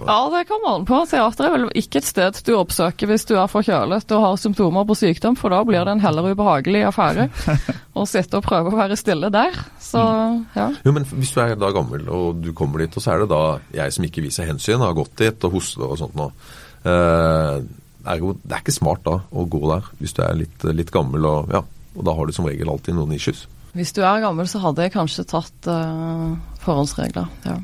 Ja, 0.00 0.16
det 0.32 0.44
kommer 0.48 0.74
an 0.74 0.84
på. 0.88 0.98
Teater 1.08 1.46
er 1.46 1.52
vel 1.54 1.66
ikke 1.78 2.00
et 2.00 2.08
sted 2.08 2.38
du 2.46 2.52
oppsøker 2.56 3.10
hvis 3.10 3.26
du 3.28 3.34
er 3.38 3.50
forkjølet 3.50 4.12
og 4.14 4.24
har 4.24 4.38
symptomer 4.40 4.86
på 4.88 4.96
sykdom, 4.98 5.36
for 5.38 5.52
da 5.52 5.60
blir 5.66 5.84
det 5.86 5.94
en 5.94 6.02
heller 6.02 6.30
ubehagelig 6.32 6.82
affære 6.88 7.28
å 8.00 8.06
sitte 8.08 8.40
og 8.40 8.46
prøve 8.46 8.72
å 8.72 8.78
være 8.78 8.98
stille 8.98 9.30
der. 9.32 9.56
Så 9.82 10.00
ja. 10.56 10.70
Jo, 10.86 10.94
men 10.96 11.06
Hvis 11.10 11.34
du 11.34 11.40
er 11.42 11.56
da 11.58 11.72
gammel 11.74 12.08
og 12.08 12.40
du 12.44 12.52
kommer 12.56 12.84
dit, 12.84 12.96
og 12.96 13.04
så 13.04 13.14
er 13.14 13.24
det 13.24 13.30
da 13.32 13.42
jeg 13.76 13.96
som 13.96 14.06
ikke 14.08 14.24
viser 14.24 14.48
hensyn, 14.48 14.82
har 14.82 14.96
gått 14.96 15.16
dit 15.20 15.48
og 15.48 15.58
hostet 15.58 15.84
og 15.86 15.98
sånt 16.00 16.16
nå. 16.18 16.30
Eh, 16.88 17.56
ergo, 18.10 18.34
det 18.40 18.56
er 18.56 18.64
ikke 18.64 18.76
smart 18.78 19.04
da 19.04 19.18
å 19.20 19.46
gå 19.50 19.62
der 19.68 19.88
hvis 20.00 20.16
du 20.16 20.22
er 20.24 20.38
litt, 20.38 20.68
litt 20.72 20.92
gammel, 20.94 21.26
og, 21.28 21.52
ja, 21.52 21.64
og 21.96 22.06
da 22.06 22.14
har 22.16 22.28
du 22.28 22.36
som 22.36 22.48
regel 22.48 22.70
alltid 22.72 22.96
noen 22.96 23.16
issues. 23.16 23.46
Hvis 23.76 23.92
du 23.94 24.00
er 24.02 24.22
gammel, 24.24 24.48
så 24.50 24.60
hadde 24.62 24.82
jeg 24.82 24.94
kanskje 24.96 25.26
tatt 25.30 25.68
uh, 25.70 26.34
forhåndsregler. 26.64 27.28
Ja. 27.46 27.58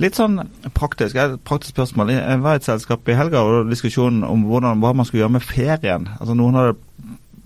Litt 0.00 0.16
sånn 0.16 0.38
praktisk, 0.74 1.18
praktisk 1.44 1.74
spørsmål. 1.74 2.14
Jeg 2.14 2.40
var 2.42 2.56
i 2.56 2.62
et 2.62 2.66
selskap 2.66 3.08
i 3.10 3.16
helga 3.18 3.42
og 3.44 3.70
diskusjonen 3.70 4.24
om 4.24 4.46
hvordan, 4.48 4.80
hva 4.80 4.94
man 4.96 5.08
skulle 5.08 5.24
gjøre 5.24 5.36
med 5.36 5.44
ferien. 5.44 6.08
Altså 6.18 6.36
Noen 6.38 6.58
hadde 6.58 6.76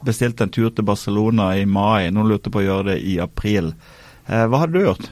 bestilt 0.07 0.41
en 0.41 0.53
tur 0.53 0.71
til 0.71 0.87
Barcelona 0.87 1.51
i 1.59 1.65
mai, 1.67 2.13
noen 2.15 2.31
lurte 2.31 2.53
på 2.53 2.63
å 2.63 2.67
gjøre 2.67 2.93
det 2.93 3.01
i 3.03 3.17
april. 3.23 3.73
Eh, 4.29 4.45
hva 4.47 4.63
hadde 4.63 4.77
du 4.77 4.85
gjort? 4.85 5.09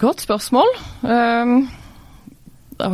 Godt 0.00 0.24
spørsmål. 0.24 0.72
Um, 1.04 1.68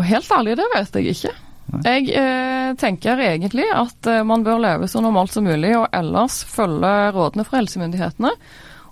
helt 0.05 0.35
ærlig, 0.35 0.59
det 0.59 0.67
vet 0.75 0.99
jeg 0.99 1.15
ikke. 1.15 1.35
Jeg 1.69 2.09
eh, 2.17 2.73
tenker 2.81 3.21
egentlig 3.21 3.67
at 3.77 4.09
eh, 4.09 4.25
man 4.27 4.45
bør 4.47 4.61
leve 4.63 4.89
så 4.89 5.03
normalt 5.05 5.35
som 5.35 5.45
mulig, 5.45 5.75
og 5.77 5.89
ellers 5.93 6.41
følge 6.49 6.93
rådene 7.13 7.45
fra 7.45 7.61
helsemyndighetene. 7.61 8.33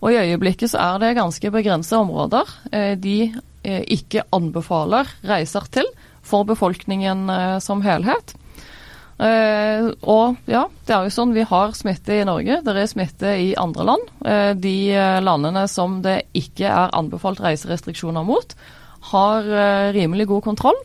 Og 0.03 0.13
i 0.13 0.19
øyeblikket 0.21 0.73
så 0.73 0.83
er 0.83 0.99
det 1.03 1.15
ganske 1.17 1.53
begrensede 1.53 2.03
områder 2.05 2.51
eh, 2.73 2.95
de 3.01 3.19
eh, 3.65 3.85
ikke 3.97 4.27
anbefaler 4.37 5.09
reiser 5.27 5.69
til 5.73 5.89
for 6.27 6.45
befolkningen 6.49 7.31
eh, 7.33 7.55
som 7.65 7.81
helhet. 7.87 8.35
Eh, 9.17 9.89
og 10.05 10.37
ja, 10.45 10.67
det 10.85 10.93
er 10.93 11.07
jo 11.07 11.15
sånn 11.17 11.33
vi 11.33 11.47
har 11.49 11.73
smitte 11.79 12.19
i 12.19 12.27
Norge, 12.29 12.61
det 12.61 12.77
er 12.77 12.91
smitte 12.91 13.33
i 13.41 13.55
andre 13.57 13.89
land. 13.89 14.13
De 14.61 14.77
landene 15.25 15.63
som 15.73 16.03
det 16.05 16.27
ikke 16.37 16.69
er 16.69 16.93
anbefalt 16.97 17.41
reiserestriksjoner 17.41 18.27
mot, 18.27 18.53
har 19.13 19.49
rimelig 19.95 20.27
god 20.29 20.43
kontroll. 20.45 20.79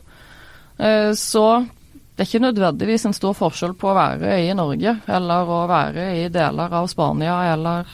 Så 1.18 1.44
det 2.22 2.28
er 2.28 2.38
ikke 2.38 2.46
nødvendigvis 2.52 3.04
en 3.08 3.14
stor 3.16 3.32
forskjell 3.34 3.72
på 3.74 3.88
å 3.90 3.96
være 3.96 4.36
i 4.44 4.52
Norge 4.54 4.92
eller 5.10 5.48
å 5.50 5.64
være 5.66 6.04
i 6.20 6.28
deler 6.30 6.70
av 6.78 6.84
Spania 6.86 7.34
eller 7.50 7.88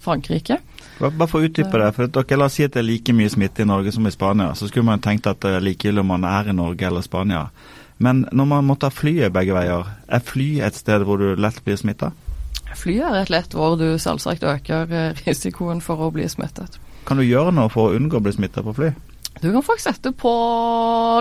Frankrike. 0.00 0.56
Bare 0.96 1.26
for 1.28 1.42
å 1.42 1.50
utdype 1.50 1.76
det. 1.82 1.90
for 1.92 2.08
dere 2.08 2.38
La 2.40 2.46
oss 2.48 2.56
si 2.56 2.64
at 2.64 2.72
det 2.72 2.80
er 2.80 2.86
like 2.88 3.12
mye 3.12 3.28
smitte 3.28 3.66
i 3.66 3.68
Norge 3.68 3.92
som 3.92 4.08
i 4.08 4.12
Spania. 4.14 4.54
Så 4.56 4.70
skulle 4.70 4.88
man 4.88 5.04
tenkt 5.04 5.28
at 5.28 5.42
det 5.44 5.52
er 5.58 5.66
likegyldig 5.66 6.00
om 6.00 6.08
man 6.14 6.24
er 6.24 6.48
i 6.48 6.54
Norge 6.56 6.88
eller 6.88 7.04
Spania. 7.04 7.50
Men 7.98 8.24
når 8.32 8.48
man 8.54 8.64
må 8.70 8.78
ta 8.80 8.88
flyet 8.88 9.36
begge 9.36 9.52
veier, 9.52 9.92
er 10.08 10.24
fly 10.24 10.48
et 10.64 10.80
sted 10.80 11.04
hvor 11.04 11.20
du 11.20 11.36
lett 11.36 11.60
blir 11.66 11.76
smitta? 11.76 12.14
Fly 12.72 12.96
er 13.04 13.20
et 13.20 13.34
lett 13.36 13.52
hvor 13.52 13.76
du 13.76 13.98
selvsagt 14.00 14.48
øker 14.48 14.88
eh, 14.88 15.24
risikoen 15.26 15.84
for 15.84 16.00
å 16.00 16.08
bli 16.16 16.24
smittet. 16.24 16.80
Kan 17.04 17.20
du 17.20 17.28
gjøre 17.28 17.52
noe 17.52 17.68
for 17.68 17.90
å 17.90 18.00
unngå 18.00 18.16
å 18.16 18.24
bli 18.24 18.32
smitta 18.32 18.64
på 18.64 18.78
fly? 18.80 18.94
Du 19.38 19.52
kan 19.52 19.62
faktisk 19.62 19.86
sette 19.86 20.12
på 20.18 20.32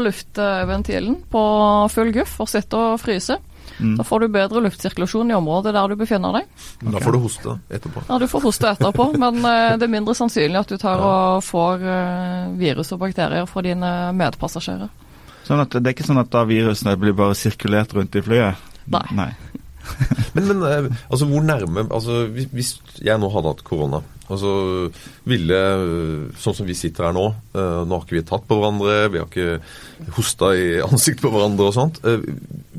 luftventilen 0.01 1.19
på 1.29 1.43
full 1.93 2.11
guff 2.15 2.39
og 2.41 2.49
sitte 2.49 2.79
og 2.79 3.01
fryse. 3.01 3.37
Mm. 3.77 3.97
Da 3.99 4.03
får 4.03 4.23
du 4.23 4.27
bedre 4.33 4.61
luftsirkulasjon 4.65 5.31
i 5.31 5.35
området 5.37 5.73
der 5.75 5.91
du 5.91 5.95
befinner 5.99 6.33
deg. 6.39 6.47
Men 6.81 6.95
Da 6.95 7.01
får 7.03 7.13
du 7.13 7.19
hoste 7.21 7.57
etterpå. 7.69 8.01
Ja, 8.07 8.17
Du 8.17 8.27
får 8.27 8.41
hoste 8.47 8.71
etterpå, 8.71 9.11
men 9.23 9.37
eh, 9.45 9.75
det 9.77 9.85
er 9.85 9.93
mindre 9.93 10.15
sannsynlig 10.17 10.63
at 10.63 10.71
du 10.71 10.77
tar 10.81 11.03
og 11.03 11.43
får 11.45 11.85
eh, 11.85 12.47
virus 12.57 12.91
og 12.95 13.03
bakterier 13.05 13.45
fra 13.49 13.61
dine 13.65 13.91
medpassasjerer. 14.17 14.89
Sånn 15.47 15.61
at 15.63 15.77
Det 15.77 15.85
er 15.85 15.95
ikke 15.95 16.07
sånn 16.07 16.23
at 16.23 16.31
da 16.33 16.41
virusene 16.47 16.97
blir 16.99 17.13
bare 17.15 17.37
sirkulert 17.37 17.93
rundt 17.95 18.17
i 18.17 18.23
flyet? 18.25 18.65
Nei. 18.89 19.29
Men, 20.35 20.49
men 20.49 20.63
eh, 20.67 20.87
altså, 21.07 21.25
hvor 21.29 21.45
nærme 21.47 21.85
altså, 21.95 22.25
hvis, 22.27 22.49
hvis 22.51 22.71
jeg 22.99 23.15
nå 23.21 23.29
hadde 23.31 23.53
hatt 23.53 23.61
korona, 23.63 24.01
altså 24.27 24.51
ville 25.27 25.59
Sånn 26.39 26.55
som 26.57 26.67
vi 26.67 26.75
sitter 26.77 27.07
her 27.07 27.15
nå 27.15 27.25
eh, 27.31 27.81
Nå 27.87 27.95
har 27.97 28.05
ikke 28.05 28.17
vi 28.17 28.23
tatt 28.27 28.47
på 28.47 28.57
hverandre, 28.59 28.95
vi 29.13 29.21
har 29.21 29.27
ikke 29.29 30.13
hosta 30.17 30.51
i 30.57 30.69
ansikt 30.87 31.23
på 31.23 31.31
hverandre 31.33 31.69
og 31.69 31.75
sånt. 31.77 32.01
eh, 32.03 32.23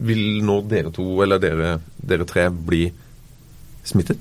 vil 0.08 0.42
nå 0.46 0.60
dere 0.70 0.92
to, 0.94 1.06
eller 1.24 1.40
dere, 1.42 1.78
dere 1.98 2.26
tre, 2.28 2.48
bli 2.52 2.86
smittet? 3.88 4.20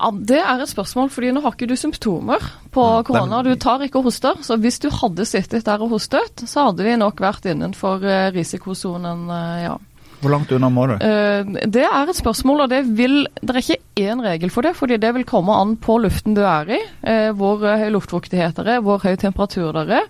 Ja, 0.00 0.08
Det 0.16 0.38
er 0.40 0.62
et 0.62 0.70
spørsmål, 0.70 1.10
fordi 1.12 1.34
nå 1.36 1.42
har 1.44 1.52
ikke 1.52 1.68
du 1.68 1.76
symptomer 1.76 2.40
på 2.72 2.84
korona. 3.04 3.42
Du 3.44 3.52
tar 3.60 3.82
ikke 3.84 4.00
og 4.00 4.08
hoster. 4.08 4.38
Så 4.46 4.56
hvis 4.56 4.80
du 4.80 4.88
hadde 4.94 5.26
sittet 5.28 5.66
der 5.66 5.82
og 5.84 5.92
hostet, 5.92 6.46
så 6.48 6.70
hadde 6.70 6.86
vi 6.86 6.96
nok 6.96 7.20
vært 7.20 7.50
innenfor 7.52 8.06
eh, 8.08 8.30
risikosonen, 8.32 9.26
ja. 9.66 9.76
Hvor 10.20 10.32
langt 10.34 10.50
unna 10.52 10.68
må 10.72 10.86
du? 10.90 10.94
Eh, 11.00 11.44
Det 11.66 11.84
er 11.86 12.08
et 12.10 12.16
spørsmål, 12.18 12.64
og 12.66 12.68
det 12.72 12.82
vil 12.96 13.26
Det 13.40 13.54
er 13.54 13.62
ikke 13.62 13.82
én 13.96 14.22
regel 14.24 14.50
for 14.50 14.62
det, 14.62 14.74
fordi 14.76 14.98
det 15.00 15.14
vil 15.14 15.24
komme 15.24 15.54
an 15.56 15.76
på 15.76 15.98
luften 16.00 16.34
du 16.36 16.42
er 16.42 16.68
i, 16.76 16.80
eh, 17.02 17.30
hvor 17.32 17.58
høy 17.60 17.88
luftfuktighet 17.90 18.56
det 18.56 18.76
er, 18.76 18.80
hvor 18.84 19.00
høy 19.00 19.16
temperatur 19.16 19.72
det 19.72 19.96
er, 20.02 20.06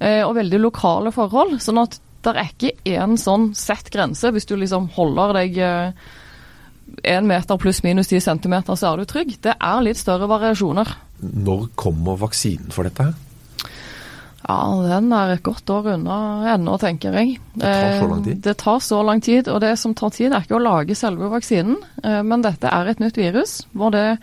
eh, 0.00 0.22
og 0.26 0.34
veldig 0.36 0.60
lokale 0.60 1.12
forhold. 1.12 1.60
Sånn 1.60 1.82
at 1.82 2.00
det 2.22 2.34
er 2.34 2.50
ikke 2.50 2.76
én 2.86 3.16
sånn 3.16 3.54
sett 3.54 3.90
grense. 3.90 4.30
Hvis 4.32 4.46
du 4.46 4.56
liksom 4.56 4.88
holder 4.90 5.32
deg 5.34 5.58
én 7.04 7.26
meter 7.26 7.58
pluss 7.60 7.82
minus 7.84 8.08
ti 8.08 8.20
centimeter, 8.20 8.74
så 8.74 8.92
er 8.92 8.96
du 8.96 9.04
trygg. 9.04 9.36
Det 9.42 9.54
er 9.60 9.82
litt 9.82 9.96
større 9.96 10.26
variasjoner. 10.28 10.88
Når 11.22 11.68
kommer 11.76 12.16
vaksinen 12.20 12.72
for 12.72 12.84
dette 12.84 13.04
her? 13.04 13.14
Ja, 14.44 14.58
den 14.84 15.12
er 15.16 15.30
et 15.32 15.42
godt 15.46 15.70
år 15.72 15.86
unna 15.94 16.16
ennå, 16.52 16.74
tenker 16.80 17.14
jeg. 17.16 17.38
Det 17.54 17.64
tar 17.64 18.00
så 18.00 18.08
lang 18.10 18.24
tid? 18.24 18.34
Eh, 18.34 18.40
Det 18.44 18.56
tar 18.60 18.78
så 18.84 19.02
lang 19.02 19.20
tid, 19.24 19.48
og 19.48 19.60
det 19.64 19.78
som 19.80 19.94
tar 19.96 20.10
tid 20.10 20.32
er 20.32 20.44
ikke 20.44 20.58
å 20.58 20.64
lage 20.64 20.94
selve 20.98 21.30
vaksinen, 21.32 21.78
eh, 22.02 22.20
men 22.22 22.42
dette 22.44 22.68
er 22.68 22.90
et 22.92 23.00
nytt 23.00 23.16
virus 23.16 23.62
hvor 23.72 23.90
det 23.94 24.18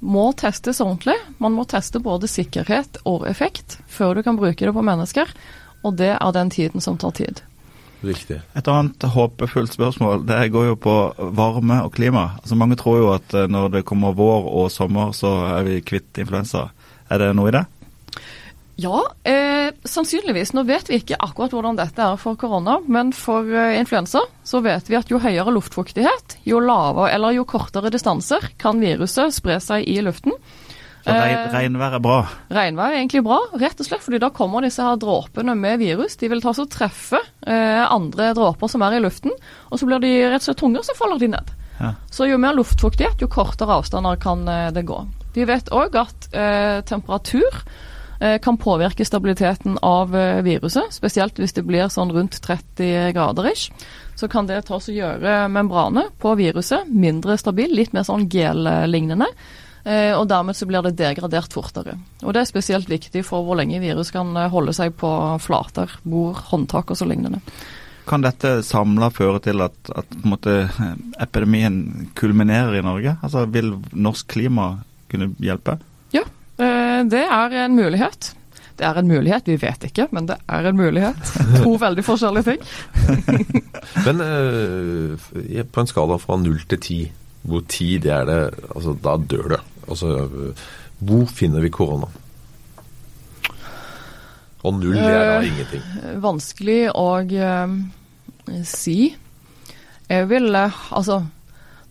må 0.00 0.32
testes 0.34 0.80
ordentlig. 0.80 1.14
Man 1.38 1.52
må 1.54 1.66
teste 1.68 2.00
både 2.02 2.26
sikkerhet 2.26 2.98
og 3.04 3.28
effekt 3.28 3.78
før 3.86 4.14
du 4.16 4.22
kan 4.26 4.36
bruke 4.40 4.58
det 4.66 4.74
på 4.74 4.82
mennesker, 4.82 5.28
og 5.84 5.96
det 5.96 6.16
er 6.16 6.32
den 6.32 6.50
tiden 6.50 6.80
som 6.80 6.98
tar 6.98 7.12
tid. 7.12 7.42
Riktig. 8.02 8.40
Et 8.56 8.68
annet 8.68 9.04
håpefullt 9.12 9.74
spørsmål 9.76 10.24
det 10.26 10.50
går 10.54 10.70
jo 10.70 10.76
på 10.80 10.94
varme 11.36 11.82
og 11.84 11.92
klima. 11.92 12.30
Altså 12.40 12.56
Mange 12.56 12.78
tror 12.80 12.96
jo 12.98 13.10
at 13.12 13.34
eh, 13.36 13.46
når 13.46 13.70
det 13.76 13.84
kommer 13.84 14.16
vår 14.16 14.48
og 14.50 14.70
sommer, 14.72 15.12
så 15.12 15.34
er 15.58 15.62
vi 15.68 15.82
kvitt 15.84 16.16
influensa. 16.18 16.70
Er 17.10 17.18
det 17.20 17.36
noe 17.36 17.52
i 17.52 17.54
det? 17.58 17.66
Ja, 18.80 19.00
eh, 19.28 19.68
sannsynligvis. 19.84 20.54
Nå 20.56 20.64
vet 20.68 20.88
vi 20.88 21.00
ikke 21.00 21.18
akkurat 21.20 21.52
hvordan 21.52 21.76
dette 21.76 22.00
er 22.00 22.16
for 22.20 22.38
korona, 22.40 22.78
men 22.88 23.12
for 23.16 23.44
eh, 23.44 23.76
influensa 23.80 24.22
så 24.46 24.62
vet 24.64 24.88
vi 24.88 24.96
at 24.96 25.10
jo 25.12 25.20
høyere 25.20 25.52
luftfuktighet, 25.52 26.38
jo 26.48 26.62
lavere 26.64 27.10
eller 27.14 27.36
jo 27.36 27.44
kortere 27.48 27.92
distanser 27.92 28.52
kan 28.60 28.80
viruset 28.80 29.34
spre 29.36 29.58
seg 29.60 29.88
i 29.88 30.00
luften. 30.04 30.36
Så 31.00 31.14
Eh, 31.16 31.46
regnvær 31.48 31.94
er 31.96 32.02
bra. 32.04 32.18
Regnvær 32.52 32.92
er 32.92 32.98
egentlig 32.98 33.22
bra, 33.24 33.38
rett 33.56 33.78
og 33.80 33.86
slett 33.88 34.04
fordi 34.04 34.20
da 34.20 34.28
kommer 34.36 34.64
disse 34.64 34.84
her 34.84 34.98
dråpene 35.00 35.54
med 35.56 35.80
virus. 35.80 36.18
De 36.20 36.28
vil 36.28 36.42
ta 36.44 36.52
og 36.52 36.68
treffe 36.72 37.20
eh, 37.46 37.84
andre 37.84 38.34
dråper 38.36 38.68
som 38.68 38.84
er 38.84 38.98
i 38.98 39.04
luften, 39.04 39.32
og 39.70 39.80
så 39.80 39.88
blir 39.88 40.02
de 40.04 40.12
rett 40.28 40.44
og 40.44 40.50
slett 40.50 40.60
tunge, 40.60 40.82
og 40.82 40.84
så 40.84 40.96
faller 40.98 41.20
de 41.20 41.30
ned. 41.32 41.54
Ja. 41.80 41.94
Så 42.12 42.28
jo 42.28 42.36
mer 42.40 42.52
luftfuktighet, 42.56 43.22
jo 43.24 43.30
kortere 43.32 43.80
avstander 43.80 44.20
kan 44.20 44.44
eh, 44.48 44.68
det 44.76 44.84
gå. 44.88 45.00
Vi 45.32 45.46
vet 45.48 45.72
òg 45.72 45.96
at 45.96 46.28
eh, 46.36 46.82
temperatur 46.84 47.62
kan 48.44 48.58
påvirke 48.60 49.04
stabiliteten 49.04 49.78
av 49.86 50.12
eh, 50.16 50.42
viruset, 50.44 50.92
spesielt 50.92 51.38
hvis 51.40 51.56
det 51.56 51.64
blir 51.64 51.88
sånn 51.88 52.12
rundt 52.12 52.36
30 52.44 53.14
grader 53.16 53.48
ish. 53.48 53.70
Så 54.20 54.28
kan 54.28 54.48
det 54.48 54.66
ta 54.68 54.76
oss 54.76 54.90
og 54.92 54.98
gjøre 54.98 55.46
membranet 55.48 56.12
på 56.20 56.34
viruset 56.36 56.88
mindre 56.92 57.38
stabil, 57.40 57.72
litt 57.72 57.94
mer 57.96 58.04
sånn 58.04 58.28
gel-lignende. 58.28 59.30
Eh, 59.84 60.12
og 60.12 60.26
dermed 60.28 60.56
så 60.56 60.68
blir 60.68 60.84
det 60.84 60.98
degradert 60.98 61.54
fortere. 61.56 61.96
Og 62.20 62.34
det 62.36 62.42
er 62.42 62.50
spesielt 62.50 62.90
viktig 62.90 63.22
for 63.24 63.46
hvor 63.46 63.56
lenge 63.56 63.80
virus 63.80 64.12
kan 64.12 64.34
eh, 64.36 64.50
holde 64.52 64.74
seg 64.76 64.92
på 65.00 65.10
flater, 65.40 65.92
bord, 66.04 66.42
håndtak 66.50 66.92
og 66.92 67.00
så 67.00 67.08
lignende. 67.08 67.40
Kan 68.10 68.24
dette 68.24 68.58
samla 68.66 69.10
føre 69.14 69.40
til 69.44 69.62
at, 69.64 69.76
at 69.96 70.12
måte, 70.26 70.66
eh, 70.68 70.92
epidemien 71.22 72.10
kulminerer 72.18 72.76
i 72.76 72.84
Norge? 72.84 73.16
Altså 73.24 73.46
Vil 73.48 73.72
norsk 73.92 74.28
klima 74.36 74.74
kunne 75.10 75.32
hjelpe? 75.40 75.78
Eh, 77.00 77.08
det 77.10 77.24
er 77.24 77.56
en 77.64 77.76
mulighet. 77.76 78.34
Det 78.80 78.86
er 78.88 78.96
en 78.96 79.08
mulighet, 79.08 79.48
vi 79.48 79.58
vet 79.60 79.82
ikke, 79.90 80.06
men 80.10 80.28
det 80.30 80.38
er 80.48 80.70
en 80.70 80.76
mulighet. 80.78 81.32
To 81.60 81.74
veldig 81.86 82.04
forskjellige 82.04 82.54
ting. 82.54 82.62
Men 84.06 84.22
eh, 84.24 85.64
på 85.68 85.82
en 85.82 85.88
skala 85.90 86.16
fra 86.20 86.38
null 86.40 86.62
til 86.70 86.80
ti, 86.80 86.98
hvor 87.42 87.64
ti 87.68 87.98
det 88.00 88.12
er 88.14 88.24
det 88.28 88.38
Altså, 88.74 88.94
da 89.04 89.16
dør 89.16 89.48
du. 89.52 89.56
Altså, 89.88 90.14
hvor 91.00 91.26
finner 91.28 91.60
vi 91.64 91.72
korona? 91.72 92.08
Og 94.62 94.76
null, 94.76 94.96
det 94.96 95.08
er 95.08 95.24
da 95.24 95.36
Eh, 95.40 95.48
ingenting. 95.48 95.84
Vanskelig 96.20 96.80
å 96.92 97.08
eh, 97.24 98.64
si. 98.64 98.98
Jeg 100.08 100.28
vil 100.32 100.56
Altså, 100.56 101.20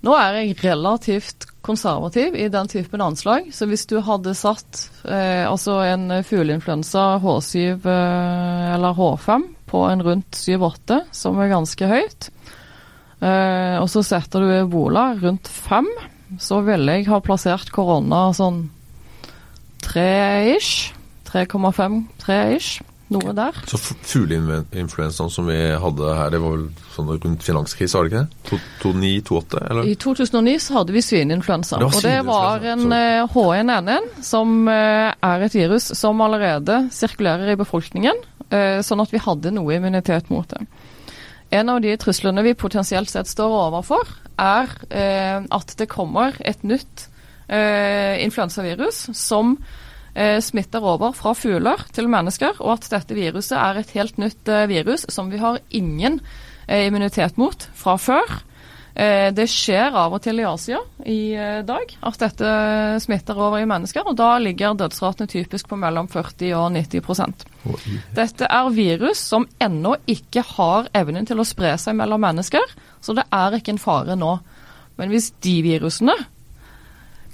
nå 0.05 0.17
er 0.17 0.41
jeg 0.41 0.57
relativt 0.63 1.49
konservativ 1.61 2.35
i 2.35 2.47
den 2.51 2.67
typen 2.71 3.01
anslag, 3.03 3.49
så 3.53 3.67
hvis 3.69 3.85
du 3.89 3.99
hadde 4.05 4.35
satt 4.37 4.85
eh, 5.03 5.43
altså 5.43 5.81
en 5.83 6.21
fugleinfluensa 6.25 7.19
H7 7.23 7.57
eh, 7.83 8.67
eller 8.75 8.95
H5 8.95 9.47
på 9.69 9.83
en 9.89 10.03
rundt 10.05 10.39
7-8, 10.39 11.01
som 11.11 11.39
er 11.39 11.51
ganske 11.51 11.89
høyt, 11.91 12.29
eh, 13.19 13.75
og 13.79 13.89
så 13.91 14.05
setter 14.05 14.45
du 14.45 14.53
ebola 14.61 15.11
rundt 15.19 15.51
5, 15.51 15.89
så 16.39 16.61
ville 16.65 16.99
jeg 16.99 17.09
ha 17.09 17.19
plassert 17.25 17.71
korona 17.73 18.29
sånn 18.37 18.67
3-ish. 19.83 20.93
3,5-3-ish. 21.29 22.79
Noe 23.09 23.33
der. 23.33 23.55
Så 23.65 23.79
fugleinfluensaen 23.81 25.31
som 25.33 25.47
vi 25.49 25.57
hadde 25.81 26.11
her, 26.13 26.29
det 26.29 26.41
var 26.43 26.51
vel 26.53 26.67
sånn 26.93 27.07
rundt 27.15 27.45
finanskrisen, 27.45 27.97
var 27.97 28.05
det 28.05 28.11
ikke 28.11 28.21
det? 28.21 28.59
To- 28.83 28.91
29-28, 28.93 29.61
eller? 29.71 29.89
I 29.89 29.95
2009 30.03 30.53
så 30.61 30.75
hadde 30.77 30.93
vi 30.93 31.03
svineinfluensa. 31.07 31.79
Og 31.87 31.97
det 32.05 32.19
var 32.27 32.67
en 32.75 32.85
eh, 32.93 33.23
H1N1, 33.33 34.11
som 34.29 34.53
eh, 34.69 35.09
er 35.31 35.47
et 35.47 35.57
virus 35.57 35.89
som 35.97 36.21
allerede 36.21 36.83
sirkulerer 36.93 37.49
i 37.55 37.57
befolkningen, 37.57 38.21
eh, 38.53 38.77
sånn 38.85 39.01
at 39.01 39.15
vi 39.15 39.23
hadde 39.25 39.55
noe 39.57 39.79
immunitet 39.79 40.29
mot 40.29 40.45
det. 40.53 40.61
En 41.57 41.73
av 41.73 41.81
de 41.81 41.97
truslene 41.97 42.45
vi 42.45 42.53
potensielt 42.53 43.09
sett 43.09 43.29
står 43.31 43.57
overfor, 43.65 44.05
er 44.37 44.69
eh, 44.93 45.41
at 45.49 45.77
det 45.81 45.89
kommer 45.89 46.37
et 46.45 46.61
nytt 46.61 47.07
eh, 47.49 48.21
influensavirus 48.21 49.07
som 49.17 49.55
eh, 49.57 49.77
smitter 50.43 50.83
over 50.83 51.13
fra 51.15 51.35
fugler 51.37 51.83
til 51.95 52.09
mennesker, 52.11 52.57
og 52.59 52.77
at 52.77 52.89
dette 52.91 53.15
viruset 53.17 53.57
er 53.57 53.79
et 53.79 53.95
helt 53.97 54.17
nytt 54.21 54.49
eh, 54.49 54.67
virus 54.69 55.05
som 55.13 55.31
vi 55.31 55.41
har 55.41 55.61
ingen 55.69 56.19
eh, 56.67 56.87
immunitet 56.87 57.37
mot 57.39 57.67
fra 57.77 57.97
før. 58.01 58.39
Eh, 58.99 59.29
det 59.31 59.45
skjer 59.47 59.93
av 59.95 60.15
og 60.17 60.21
til 60.25 60.41
i 60.41 60.47
Asia 60.49 60.79
i 61.07 61.19
eh, 61.37 61.61
dag 61.63 61.93
at 62.03 62.17
dette 62.19 62.53
smitter 63.03 63.37
over 63.37 63.61
i 63.61 63.67
mennesker, 63.69 64.03
og 64.03 64.17
da 64.19 64.33
ligger 64.41 64.75
dødsratene 64.75 65.29
typisk 65.29 65.69
på 65.69 65.77
mellom 65.79 66.09
40 66.11 66.55
og 66.57 66.73
90% 66.73 67.45
Dette 68.17 68.49
er 68.49 68.71
virus 68.73 69.21
som 69.21 69.45
ennå 69.61 69.93
ikke 70.09 70.43
har 70.55 70.89
evnen 70.97 71.29
til 71.29 71.39
å 71.39 71.47
spre 71.47 71.75
seg 71.79 71.95
mellom 71.99 72.25
mennesker, 72.25 72.65
så 72.99 73.15
det 73.15 73.27
er 73.29 73.55
ikke 73.55 73.77
en 73.77 73.81
fare 73.81 74.17
nå. 74.19 74.33
Men 74.99 75.13
hvis 75.13 75.31
de 75.45 75.55
virusene 75.63 76.17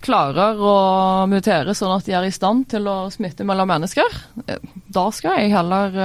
klarer 0.06 0.60
å 0.62 0.76
mutere 1.30 1.74
sånn 1.78 1.96
at 1.98 2.06
de 2.08 2.16
er 2.18 2.28
i 2.28 2.34
stand 2.34 2.70
til 2.72 2.88
å 2.90 2.98
smitte 3.14 3.48
mellom 3.48 3.70
mennesker, 3.74 4.22
eh, 4.46 4.62
da 4.88 5.10
skal 5.16 5.42
jeg 5.42 5.56
heller 5.56 6.00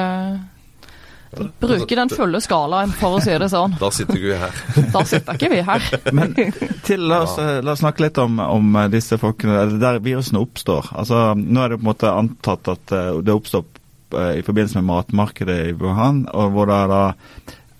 Bruke 1.60 1.94
den 1.94 2.10
fulle 2.10 2.40
skalaen, 2.42 2.90
for 2.98 3.16
å 3.16 3.20
si 3.22 3.34
det 3.38 3.46
sånn. 3.52 3.76
Da 3.78 3.90
sitter 3.94 4.18
vi 4.18 4.32
her. 4.34 4.56
Da 4.94 5.02
sitter 5.06 5.36
ikke 5.38 5.50
vi 5.52 5.60
her. 5.62 5.84
Men 6.16 6.32
til, 6.34 7.04
la, 7.06 7.20
oss, 7.22 7.36
la 7.38 7.74
oss 7.76 7.82
snakke 7.84 8.02
litt 8.02 8.18
om, 8.18 8.40
om 8.42 8.80
disse 8.90 9.18
folkene, 9.20 9.78
der 9.78 10.00
virusene 10.02 10.42
oppstår. 10.42 10.90
Altså, 10.90 11.20
Nå 11.38 11.62
er 11.62 11.70
det 11.70 11.78
på 11.78 11.86
en 11.86 11.90
måte 11.92 12.10
antatt 12.10 12.72
at 12.74 12.96
eh, 12.96 13.20
det 13.22 13.36
oppstår 13.36 13.62
eh, 14.18 14.40
i 14.40 14.44
forbindelse 14.46 14.82
med 14.82 14.90
matmarkedet 14.90 15.60
i 15.68 15.76
Wuhan, 15.78 16.24
og 16.34 16.56
hvor 16.56 16.70
det 16.70 16.80
er 16.80 16.90
da 16.96 17.04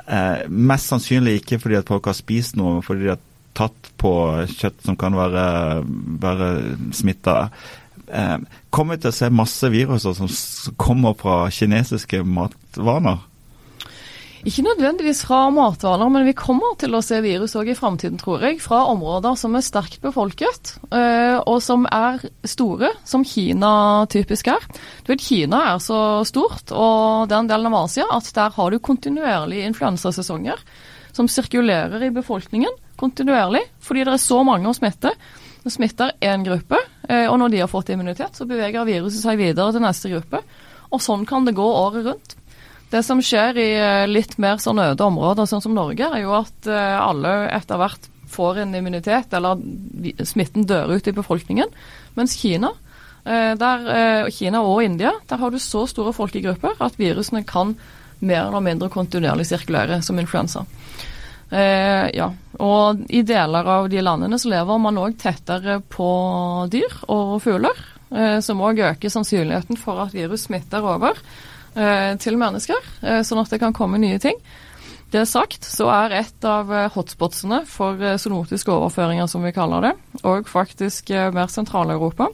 eh, 0.07 0.47
mest 0.71 0.95
sannsynlig 0.95 1.41
ikke 1.41 1.59
fordi 1.65 1.81
at 1.81 1.91
folk 1.91 2.07
har 2.07 2.19
spist 2.19 2.59
noe, 2.61 2.79
men 2.79 2.87
fordi 2.87 3.11
har 3.11 3.19
tatt 3.57 3.91
på 4.01 4.13
kjøtt 4.51 4.85
som 4.87 4.99
kan 5.01 5.17
være, 5.19 5.47
være 6.23 6.51
smitta. 6.97 7.37
Eh, 8.11 8.37
kommer 8.71 8.97
vi 8.97 9.05
til 9.05 9.13
å 9.13 9.19
se 9.21 9.33
masse 9.33 9.73
viruser 9.73 10.17
som 10.17 10.31
kommer 10.81 11.17
fra 11.19 11.43
kinesiske 11.55 12.23
matvaner? 12.27 13.27
Ikke 14.41 14.63
nødvendigvis 14.65 15.21
fra 15.29 15.43
matvaner, 15.53 16.09
men 16.09 16.25
vi 16.25 16.33
kommer 16.33 16.73
til 16.81 16.95
å 16.97 17.03
se 17.05 17.19
virus 17.21 17.53
òg 17.61 17.75
i 17.75 17.77
framtiden, 17.77 18.17
tror 18.23 18.47
jeg. 18.47 18.57
Fra 18.65 18.87
områder 18.89 19.37
som 19.37 19.57
er 19.57 19.65
sterkt 19.67 20.01
befolket, 20.01 20.79
eh, 20.97 21.37
og 21.45 21.61
som 21.61 21.85
er 21.85 22.23
store, 22.49 22.89
som 23.05 23.25
Kina 23.27 24.07
typisk 24.09 24.49
er. 24.49 24.65
Du 25.05 25.13
vet, 25.13 25.21
Kina 25.21 25.75
er 25.75 25.83
så 25.85 26.25
stort, 26.25 26.73
og 26.73 27.29
den 27.29 27.53
delen 27.53 27.69
av 27.69 27.83
Asia, 27.85 28.09
at 28.17 28.33
der 28.33 28.57
har 28.57 28.71
du 28.71 28.79
kontinuerlige 28.81 29.69
influensasesonger 29.69 30.57
som 31.13 31.29
sirkulerer 31.29 32.07
i 32.07 32.15
befolkningen 32.15 32.73
kontinuerlig, 33.01 33.63
fordi 33.85 34.05
det 34.07 34.15
er 34.15 34.23
så 34.23 34.43
mange 34.47 34.69
å 34.71 34.77
smitte. 34.77 35.15
Det 35.61 35.73
smitter 35.73 36.13
én 36.25 36.45
gruppe, 36.45 36.79
eh, 37.09 37.27
og 37.29 37.39
når 37.41 37.53
de 37.53 37.63
har 37.63 37.71
fått 37.71 37.93
immunitet, 37.93 38.37
så 38.37 38.47
beveger 38.49 38.87
viruset 38.89 39.21
seg 39.21 39.41
videre 39.41 39.75
til 39.75 39.85
neste 39.85 40.13
gruppe. 40.13 40.41
Og 40.91 41.03
sånn 41.05 41.27
kan 41.29 41.45
det 41.45 41.57
gå 41.59 41.65
året 41.65 42.07
rundt. 42.07 42.37
Det 42.91 43.03
som 43.07 43.21
skjer 43.23 43.61
i 43.61 43.69
eh, 43.77 44.07
litt 44.09 44.39
mer 44.41 44.57
sånn 44.63 44.81
øde 44.83 45.05
områder, 45.05 45.47
sånn 45.47 45.63
som 45.63 45.77
Norge, 45.77 46.09
er 46.09 46.25
jo 46.25 46.33
at 46.39 46.71
eh, 46.71 46.97
alle 46.97 47.35
etter 47.53 47.81
hvert 47.81 48.09
får 48.31 48.63
en 48.63 48.75
immunitet, 48.79 49.33
eller 49.37 49.61
smitten 50.25 50.65
dør 50.65 50.95
ut 50.97 51.09
i 51.11 51.15
befolkningen. 51.15 51.73
Mens 52.15 52.37
Kina, 52.39 52.71
der, 53.27 54.29
Kina 54.33 54.61
og 54.63 54.85
India, 54.85 55.11
der 55.29 55.41
har 55.43 55.51
du 55.51 55.59
så 55.61 55.83
store 55.91 56.13
folkegrupper 56.15 56.79
at 56.81 56.95
virusene 56.97 57.43
kan 57.45 57.75
mer 58.23 58.47
eller 58.47 58.63
mindre 58.63 58.89
kontinuerlig 58.89 59.49
sirkulere 59.51 59.99
som 60.07 60.19
influensa. 60.23 60.63
Eh, 61.51 62.09
ja. 62.15 62.31
Og 62.61 63.07
i 63.11 63.23
deler 63.27 63.71
av 63.75 63.89
de 63.91 64.03
landene 64.03 64.39
så 64.39 64.51
lever 64.53 64.83
man 64.83 64.99
òg 65.01 65.17
tettere 65.19 65.81
på 65.83 66.11
dyr 66.71 66.99
og 67.11 67.39
fugler, 67.43 67.79
eh, 68.15 68.39
som 68.45 68.61
òg 68.63 68.83
øker 68.91 69.11
sannsynligheten 69.11 69.81
for 69.81 70.03
at 70.05 70.15
virus 70.15 70.47
smitter 70.47 70.85
over. 70.85 71.19
Eh, 71.75 72.17
til 72.19 72.35
mennesker, 72.35 72.79
eh, 73.03 73.21
sånn 73.23 73.41
at 73.45 73.51
det 73.53 73.61
kan 73.63 73.73
komme 73.73 74.01
nye 74.01 74.19
ting. 74.19 74.35
Det 75.11 75.23
sagt, 75.27 75.63
så 75.67 75.87
er 75.91 76.17
et 76.19 76.45
av 76.47 76.71
eh, 76.73 76.89
hotspotsene 76.91 77.63
for 77.67 77.95
zoonotiske 78.19 78.71
overføringer, 78.71 79.29
som 79.31 79.43
vi 79.47 79.55
kaller 79.55 79.87
det, 79.87 79.93
og 80.25 80.51
faktisk 80.51 81.11
mer 81.11 81.51
Sentral-Europa. 81.51 82.31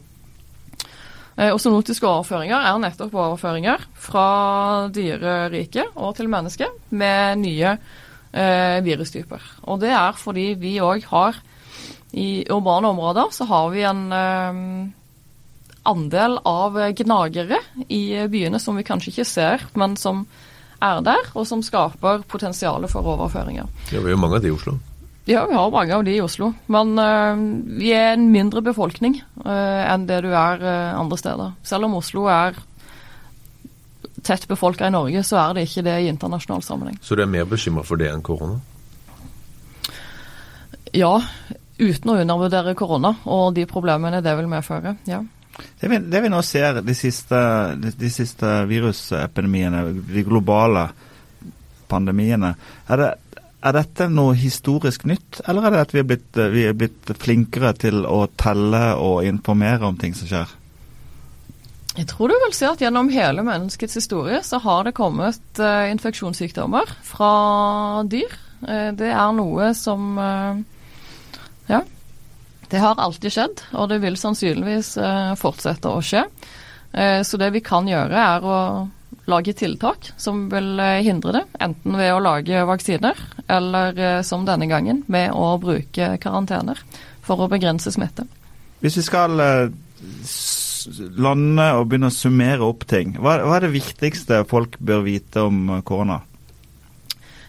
Og 1.37 1.59
Zoonotiske 1.61 2.07
overføringer 2.09 2.65
er 2.65 2.79
nettopp 2.81 3.13
overføringer 3.13 3.83
fra 4.01 4.89
dyreriket 4.89 5.91
og 5.93 6.15
til 6.17 6.31
mennesket 6.33 6.73
med 6.97 7.43
nye 7.43 7.75
eh, 8.37 8.79
virustyper. 8.85 9.43
Og 9.67 9.81
det 9.83 9.93
er 9.97 10.19
fordi 10.21 10.53
vi 10.61 10.77
òg 10.85 11.07
har 11.11 11.41
I 12.17 12.47
urbane 12.49 12.89
områder 12.89 13.33
så 13.35 13.45
har 13.51 13.71
vi 13.73 13.83
en 13.85 14.03
eh, 14.15 14.61
andel 15.87 16.39
av 16.47 16.79
gnagere 16.97 17.59
i 17.89 18.27
byene 18.31 18.61
som 18.63 18.79
vi 18.79 18.87
kanskje 18.87 19.13
ikke 19.13 19.27
ser, 19.29 19.65
men 19.75 19.97
som 20.01 20.25
er 20.83 21.01
der, 21.05 21.31
og 21.35 21.47
som 21.49 21.63
skaper 21.65 22.25
potensialet 22.29 22.91
for 22.93 23.07
overføringer. 23.15 23.69
Ja, 23.93 24.01
Vi 24.01 24.11
har 24.13 24.21
mange 24.21 24.37
av 24.37 24.43
de 24.43 24.49
i 24.49 24.55
Oslo. 24.55 24.77
Ja, 25.27 25.43
vi 25.47 25.55
har 25.55 25.71
mange 25.71 25.95
av 25.95 26.05
de 26.07 26.15
i 26.15 26.23
Oslo. 26.23 26.53
Men 26.71 26.95
uh, 26.99 27.35
vi 27.81 27.91
er 27.97 28.15
en 28.15 28.29
mindre 28.31 28.63
befolkning 28.63 29.19
uh, 29.43 29.83
enn 29.91 30.07
det 30.07 30.21
du 30.23 30.31
er 30.31 30.63
uh, 30.63 31.01
andre 31.01 31.19
steder. 31.19 31.55
Selv 31.67 31.89
om 31.89 31.97
Oslo 31.99 32.29
er 32.31 32.55
tett 34.27 34.49
befolka 34.51 34.89
i 34.89 34.95
Norge, 34.95 35.23
så 35.27 35.39
er 35.41 35.57
det 35.57 35.67
ikke 35.69 35.85
det 35.87 35.97
i 36.03 36.09
internasjonal 36.11 36.65
sammenheng. 36.67 36.99
Så 37.03 37.17
du 37.17 37.23
er 37.25 37.31
mer 37.31 37.47
bekymra 37.49 37.85
for 37.87 38.01
det 38.01 38.11
enn 38.13 38.25
korona? 38.27 38.59
Ja, 40.97 41.15
uten 41.79 42.13
å 42.13 42.19
undervurdere 42.23 42.77
korona 42.79 43.17
og 43.25 43.55
de 43.57 43.67
problemene 43.69 44.23
det 44.25 44.37
vil 44.39 44.51
medføre. 44.51 44.97
ja. 45.09 45.23
Det 45.81 45.89
vi, 45.89 45.99
det 45.99 46.21
vi, 46.21 46.29
nå 46.29 46.43
ser, 46.45 46.83
de 46.85 46.95
siste, 46.97 47.39
de, 47.81 47.93
de 47.97 48.11
siste 48.13 48.49
virusepidemiene, 48.69 49.87
de 50.05 50.25
globale 50.27 50.91
pandemiene, 51.89 52.53
er, 52.93 53.01
det, 53.01 53.41
er, 53.63 53.77
dette 53.79 54.09
noe 54.13 54.35
historisk 54.37 55.07
nytt, 55.09 55.41
eller 55.49 55.65
er 55.65 55.77
det 55.77 55.83
at 55.87 55.95
vi 55.97 56.03
er, 56.03 56.09
blitt, 56.11 56.29
vi 56.53 56.67
er 56.69 56.77
blitt 56.77 57.13
flinkere 57.23 57.73
til 57.81 58.05
å 58.05 58.27
telle 58.37 58.83
og 59.01 59.25
informere 59.25 59.89
om 59.89 59.97
ting 60.01 60.17
som 60.19 60.29
skjer? 60.29 60.53
Jeg 61.97 62.11
tror 62.11 62.29
du 62.29 62.37
vil 62.37 62.53
si 62.53 62.67
at 62.69 62.83
gjennom 62.83 63.09
hele 63.09 63.41
menneskets 63.47 63.97
historie 63.97 64.43
så 64.45 64.61
har 64.61 64.85
det 64.85 64.97
kommet 64.99 65.61
uh, 65.63 65.89
infeksjonssykdommer 65.89 66.91
fra 67.07 67.31
dyr. 68.05 68.35
Uh, 68.61 68.93
det 68.97 69.09
er 69.15 69.37
noe 69.37 69.71
som 69.77 70.19
uh, 70.21 70.59
Ja. 71.71 71.81
Det 72.67 72.81
har 72.83 72.99
alltid 72.99 73.31
skjedd, 73.31 73.61
og 73.79 73.89
det 73.93 74.01
vil 74.03 74.17
sannsynligvis 74.19 74.89
fortsette 75.39 75.87
å 75.87 76.01
skje. 76.03 76.25
Så 77.23 77.39
det 77.39 77.53
vi 77.55 77.61
kan 77.63 77.87
gjøre, 77.87 78.19
er 78.19 78.43
å 78.43 78.57
lage 79.31 79.55
tiltak 79.55 80.09
som 80.19 80.49
vil 80.51 80.83
hindre 81.07 81.37
det. 81.37 81.45
Enten 81.63 81.95
ved 81.95 82.11
å 82.11 82.19
lage 82.25 82.65
vaksiner, 82.67 83.23
eller 83.47 84.03
som 84.27 84.43
denne 84.49 84.67
gangen 84.67 85.05
med 85.07 85.31
å 85.31 85.53
bruke 85.63 86.17
karantener 86.19 86.83
for 87.23 87.47
å 87.47 87.51
begrense 87.55 87.95
smitte. 87.95 88.27
Hvis 88.83 88.99
vi 88.99 89.07
skal 89.07 89.39
lande 91.19 91.67
og 91.77 91.89
begynne 91.91 92.11
å 92.11 92.15
summere 92.15 92.67
opp 92.67 92.87
ting, 92.89 93.17
hva, 93.21 93.39
er 93.57 93.67
det 93.67 93.75
viktigste 93.75 94.45
folk 94.49 94.79
bør 94.79 95.05
vite 95.07 95.45
om 95.47 95.79
korona? 95.87 96.23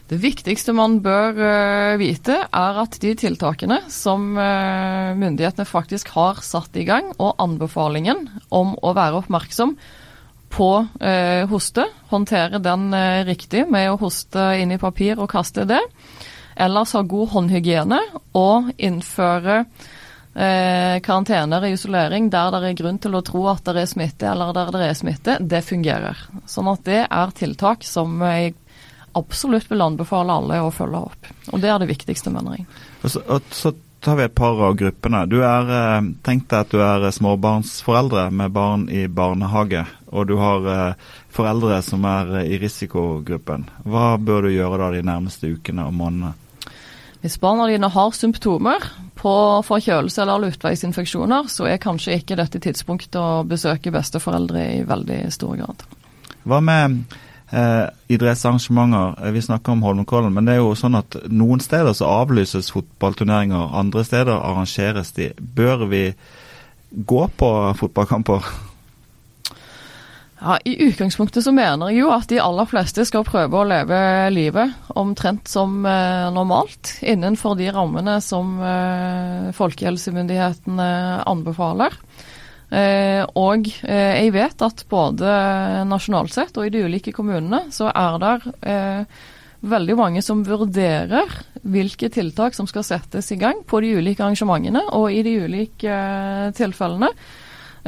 Det 0.07 0.21
viktigste 0.23 0.71
man 0.71 1.01
bør 1.03 1.35
uh, 1.35 1.97
vite, 1.99 2.37
er 2.47 2.77
at 2.79 2.95
de 3.03 3.11
tiltakene 3.19 3.81
som 3.91 4.37
uh, 4.39 5.11
myndighetene 5.19 5.67
faktisk 5.67 6.13
har 6.15 6.39
satt 6.47 6.79
i 6.79 6.85
gang, 6.87 7.11
og 7.19 7.35
anbefalingen 7.43 8.23
om 8.47 8.71
å 8.79 8.93
være 8.95 9.19
oppmerksom 9.19 9.75
på 10.55 10.69
uh, 10.79 11.43
hoste, 11.51 11.89
håndtere 12.07 12.63
den 12.63 12.87
riktig 13.27 13.65
med 13.67 13.91
å 13.91 13.99
hoste 13.99 14.53
inn 14.61 14.71
i 14.71 14.79
papir 14.79 15.19
og 15.19 15.27
kaste 15.33 15.67
det, 15.67 15.81
ellers 16.55 16.95
ha 16.95 17.03
god 17.03 17.33
håndhygiene 17.35 17.99
og 18.39 18.71
innføre 18.79 19.65
karantener 20.37 21.63
i 21.65 21.71
isolering 21.73 22.27
der 22.29 22.51
det 22.53 22.59
er 22.67 22.75
grunn 22.77 22.99
til 23.01 23.15
å 23.17 23.23
tro 23.25 23.39
at 23.49 23.65
det 23.65 23.81
er 23.81 23.89
smitte 23.89 24.27
eller 24.29 24.51
der 24.53 24.69
det 24.75 24.83
er 24.85 24.99
smitte, 24.99 25.37
det 25.41 25.63
fungerer. 25.65 26.19
Sånn 26.45 26.69
at 26.69 26.83
det 26.85 26.99
er 27.07 27.33
tiltak 27.39 27.87
som 27.87 28.21
jeg 28.21 28.53
absolutt 29.17 29.71
vil 29.71 29.81
anbefale 29.81 30.33
alle 30.33 30.61
å 30.61 30.71
følge 30.73 31.01
opp. 31.09 31.33
Og 31.51 31.61
Det 31.61 31.69
er 31.71 31.81
det 31.81 31.89
viktigste, 31.89 32.33
mener 32.33 32.59
jeg. 32.59 32.67
Og 33.01 33.13
så, 33.13 33.23
og 33.25 33.53
så 33.55 33.73
tar 34.03 34.19
vi 34.19 34.25
et 34.27 34.35
par 34.35 34.59
av 34.61 34.75
gruppene. 34.77 35.25
Du 35.29 35.39
er, 35.41 35.71
eh, 35.73 36.09
Tenk 36.23 36.47
deg 36.47 36.59
at 36.59 36.69
du 36.69 36.81
er 36.81 37.09
småbarnsforeldre 37.11 38.29
med 38.31 38.51
barn 38.51 38.87
i 38.89 39.07
barnehage, 39.07 39.85
og 40.11 40.27
du 40.27 40.37
har 40.37 40.67
eh, 40.73 40.93
foreldre 41.33 41.81
som 41.81 42.05
er 42.05 42.43
i 42.45 42.59
risikogruppen. 42.61 43.67
Hva 43.83 44.17
bør 44.17 44.47
du 44.47 44.53
gjøre 44.53 44.77
da 44.77 44.91
de 44.91 45.01
nærmeste 45.01 45.49
ukene 45.49 45.87
og 45.87 45.93
månedene? 45.93 46.35
Hvis 47.21 47.39
barna 47.41 47.65
dine 47.67 47.89
har 47.89 48.11
symptomer 48.13 48.83
på 49.19 49.35
forkjølelse 49.67 50.23
eller 50.23 50.47
luftveisinfeksjoner, 50.47 51.49
så 51.51 51.69
er 51.69 51.81
kanskje 51.83 52.19
ikke 52.19 52.37
dette 52.39 52.61
tidspunktet 52.63 53.19
å 53.19 53.45
besøke 53.47 53.93
besteforeldre 53.93 54.65
i 54.79 54.83
veldig 54.87 55.21
stor 55.33 55.57
grad. 55.59 55.87
Hva 56.47 56.61
med 56.63 57.01
eh, 57.51 57.87
idrettsarrangementer. 58.07 59.25
Eh, 59.25 59.31
vi 59.31 59.41
snakker 59.41 59.71
om 59.71 59.83
Holmenkollen, 59.83 60.33
men 60.33 60.47
det 60.47 60.57
er 60.57 60.63
jo 60.63 60.75
sånn 60.77 60.97
at 60.99 61.19
noen 61.29 61.63
steder 61.63 61.95
så 61.97 62.09
avlyses 62.23 62.71
fotballturneringer, 62.75 63.73
andre 63.77 64.03
steder 64.07 64.35
arrangeres 64.37 65.13
de. 65.17 65.31
Bør 65.39 65.87
vi 65.91 66.03
gå 66.91 67.27
på 67.37 67.51
fotballkamper? 67.79 68.51
Ja, 70.37 70.59
I 70.63 70.75
utgangspunktet 70.85 71.41
så 71.43 71.51
mener 71.51 71.89
jeg 71.89 72.03
jo 72.03 72.11
at 72.13 72.29
de 72.29 72.37
aller 72.37 72.67
fleste 72.69 73.01
skal 73.09 73.25
prøve 73.25 73.57
å 73.57 73.65
leve 73.65 73.97
livet 74.29 74.91
omtrent 74.93 75.49
som 75.49 75.79
eh, 75.81 76.27
normalt, 76.33 76.91
innenfor 77.01 77.55
de 77.57 77.71
rammene 77.73 78.19
som 78.21 78.59
eh, 78.61 79.47
folkehelsemyndighetene 79.57 80.89
anbefaler. 81.25 81.97
Eh, 82.69 83.23
og 83.33 83.65
eh, 83.87 84.13
jeg 84.21 84.35
vet 84.35 84.61
at 84.61 84.83
både 84.91 85.33
nasjonalt 85.89 86.35
sett 86.35 86.59
og 86.59 86.67
i 86.67 86.73
de 86.75 86.83
ulike 86.85 87.15
kommunene 87.15 87.71
så 87.73 87.89
er 87.89 88.21
det 88.21 88.53
eh, 88.69 89.25
veldig 89.65 89.95
mange 89.97 90.21
som 90.21 90.45
vurderer 90.45 91.33
hvilke 91.65 92.11
tiltak 92.13 92.53
som 92.53 92.69
skal 92.69 92.85
settes 92.85 93.31
i 93.33 93.39
gang 93.41 93.63
på 93.65 93.81
de 93.81 93.95
ulike 93.97 94.21
arrangementene 94.21 94.85
og 94.99 95.09
i 95.09 95.23
de 95.25 95.33
ulike 95.47 95.89
eh, 95.89 96.49
tilfellene. 96.59 97.09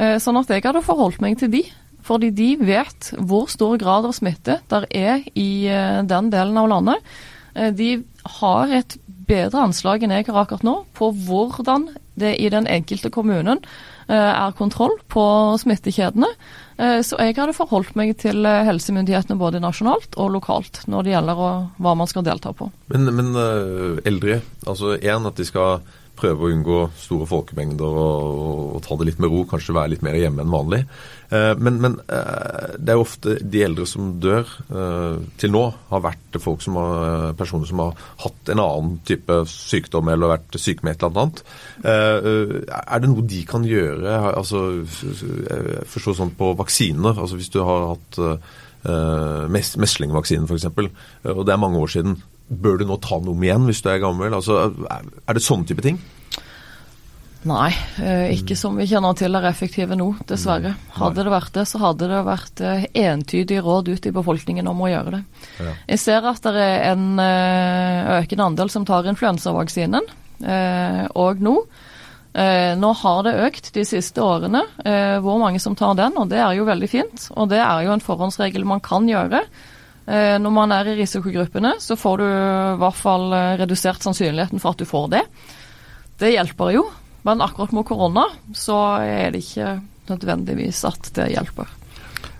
Sånn 0.00 0.38
at 0.38 0.48
jeg 0.48 0.62
hadde 0.64 0.80
forholdt 0.80 1.18
meg 1.20 1.34
til 1.36 1.50
de 1.52 1.60
fordi 2.06 2.30
de 2.34 2.54
vet 2.60 3.12
hvor 3.18 3.50
stor 3.52 3.78
grad 3.80 4.08
av 4.08 4.16
smitte 4.16 4.60
der 4.72 4.86
er 4.90 5.22
i 5.34 5.66
eh, 5.70 6.00
den 6.08 6.32
delen 6.32 6.58
av 6.60 6.70
landet. 6.70 7.12
Eh, 7.54 7.70
de 7.74 7.92
har 8.40 8.72
et 8.80 8.98
bedre 9.06 9.62
anslag 9.68 10.02
enn 10.02 10.14
jeg 10.14 10.28
har 10.28 10.42
akkurat 10.42 10.66
nå 10.66 10.80
på 10.96 11.12
hvordan 11.26 11.90
det 12.20 12.34
i 12.42 12.50
den 12.52 12.66
enkelte 12.68 13.12
kommunen 13.14 13.62
eh, 14.10 14.16
er 14.16 14.56
kontroll 14.58 14.96
på 15.08 15.24
smittekjedene. 15.62 16.32
Så 16.80 17.18
jeg 17.20 17.34
hadde 17.36 17.52
forholdt 17.52 17.92
meg 17.92 18.14
til 18.16 18.46
helsemyndighetene 18.48 19.36
både 19.36 19.58
nasjonalt 19.60 20.14
og 20.16 20.30
lokalt 20.32 20.78
når 20.88 21.04
det 21.04 21.10
gjelder 21.12 21.40
hva 21.76 21.92
man 21.92 22.08
skal 22.08 22.24
delta 22.24 22.54
på. 22.56 22.70
Men, 22.88 23.04
men 23.18 23.36
eldre, 24.08 24.38
altså 24.64 24.94
én 24.96 25.28
at 25.28 25.36
de 25.36 25.44
skal 25.44 25.82
prøve 26.20 26.46
å 26.46 26.52
unngå 26.52 26.78
store 27.00 27.26
folkemengder 27.28 27.96
og, 28.04 28.28
og, 28.76 28.78
ta 28.84 28.96
det 29.00 29.08
litt 29.08 29.22
med 29.22 29.32
ro, 29.32 29.42
kanskje 29.48 29.76
være 29.76 29.94
litt 29.94 30.04
mer 30.06 30.18
hjemme 30.18 30.44
enn 30.44 30.52
vanlig. 30.52 30.80
Eh, 31.30 31.52
men, 31.62 31.78
men 31.82 31.96
eh, 32.10 32.76
det 32.78 32.92
er 32.92 32.98
jo 32.98 33.04
ofte 33.04 33.36
de 33.40 33.62
eldre 33.62 33.86
som 33.88 34.12
dør 34.22 34.48
eh, 34.68 35.20
til 35.40 35.54
nå, 35.54 35.64
har 35.90 36.04
vært 36.04 36.38
folk 36.42 36.64
som 36.64 36.78
har, 36.80 37.34
personer 37.38 37.70
som 37.70 37.82
har 37.84 37.98
hatt 38.24 38.52
en 38.52 38.62
annen 38.62 38.96
type 39.08 39.40
sykdom 39.50 40.10
eller 40.10 40.34
vært 40.34 40.58
syke 40.60 40.86
med 40.86 40.96
et 40.96 41.04
eller 41.06 41.22
annet. 41.24 41.44
Er 41.84 43.02
det 43.02 43.10
noe 43.10 43.24
de 43.26 43.40
kan 43.48 43.64
gjøre? 43.66 44.16
altså 44.30 44.62
Forstå 45.90 46.14
sånn 46.18 46.34
på 46.38 46.52
vaksiner. 46.58 47.14
altså 47.16 47.38
Hvis 47.38 47.52
du 47.52 47.60
har 47.66 47.90
hatt 47.92 48.20
meslingvaksinen 49.50 50.48
f.eks., 50.48 50.68
og 51.34 51.42
det 51.46 51.54
er 51.54 51.60
mange 51.60 51.80
år 51.82 51.92
siden. 51.92 52.16
Bør 52.50 52.80
du 52.80 52.88
nå 52.88 52.96
ta 52.98 53.20
noe 53.22 53.36
om 53.36 53.44
igjen 53.46 53.68
hvis 53.68 53.82
du 53.84 53.92
er 53.92 54.00
gammel? 54.02 54.34
Altså, 54.34 54.64
er 54.90 55.36
det 55.36 55.42
sånne 55.44 55.68
type 55.70 55.84
ting? 55.86 56.00
Nei, 57.48 57.70
eh, 58.02 58.34
ikke 58.34 58.56
som 58.58 58.74
vi 58.76 58.84
kjenner 58.90 59.14
til 59.16 59.38
er 59.38 59.46
effektive 59.48 59.96
nå, 59.96 60.10
dessverre. 60.28 60.74
Hadde 60.98 61.24
det 61.24 61.32
vært 61.32 61.54
det, 61.54 61.64
så 61.70 61.80
hadde 61.80 62.10
det 62.10 62.18
vært 62.26 62.60
entydige 62.60 63.14
entydig 63.14 63.60
råd 63.64 63.88
ut 63.94 64.08
i 64.10 64.12
befolkningen 64.12 64.68
om 64.68 64.82
å 64.82 64.90
gjøre 64.90 65.14
det. 65.14 65.22
Jeg 65.88 66.02
ser 66.02 66.26
at 66.28 66.42
det 66.44 66.66
er 66.66 66.90
en 66.90 67.06
eh, 67.22 68.10
økende 68.18 68.50
andel 68.50 68.72
som 68.72 68.84
tar 68.88 69.08
influensavaksinen, 69.08 70.12
og 71.20 71.40
nå. 71.44 71.56
Nå 72.80 72.90
har 72.96 73.18
det 73.26 73.32
økt 73.44 73.66
de 73.74 73.82
siste 73.84 74.22
årene 74.24 74.62
hvor 75.20 75.36
mange 75.42 75.60
som 75.60 75.74
tar 75.76 75.98
den, 75.98 76.14
og 76.16 76.30
det 76.30 76.38
er 76.40 76.54
jo 76.56 76.64
veldig 76.64 76.88
fint. 76.88 77.26
Og 77.34 77.50
det 77.50 77.58
er 77.60 77.82
jo 77.84 77.92
en 77.92 78.04
forhåndsregel 78.04 78.64
man 78.64 78.80
kan 78.80 79.08
gjøre. 79.10 79.42
Eh, 80.06 80.36
når 80.40 80.54
man 80.54 80.72
er 80.74 80.90
i 80.90 80.96
risikogruppene, 81.00 81.74
så 81.82 81.96
får 81.98 82.22
du 82.22 82.24
i 82.26 82.78
hvert 82.80 82.98
fall 82.98 83.32
eh, 83.36 83.56
redusert 83.60 84.02
sannsynligheten 84.04 84.62
for 84.62 84.74
at 84.74 84.80
du 84.80 84.88
får 84.88 85.10
det. 85.16 85.24
Det 86.20 86.32
hjelper 86.34 86.72
jo, 86.74 86.86
men 87.26 87.44
akkurat 87.44 87.72
med 87.76 87.86
korona 87.88 88.26
så 88.56 88.80
er 89.04 89.34
det 89.34 89.44
ikke 89.44 89.76
nødvendigvis 90.10 90.82
at 90.88 91.12
det 91.16 91.30
hjelper. 91.34 91.68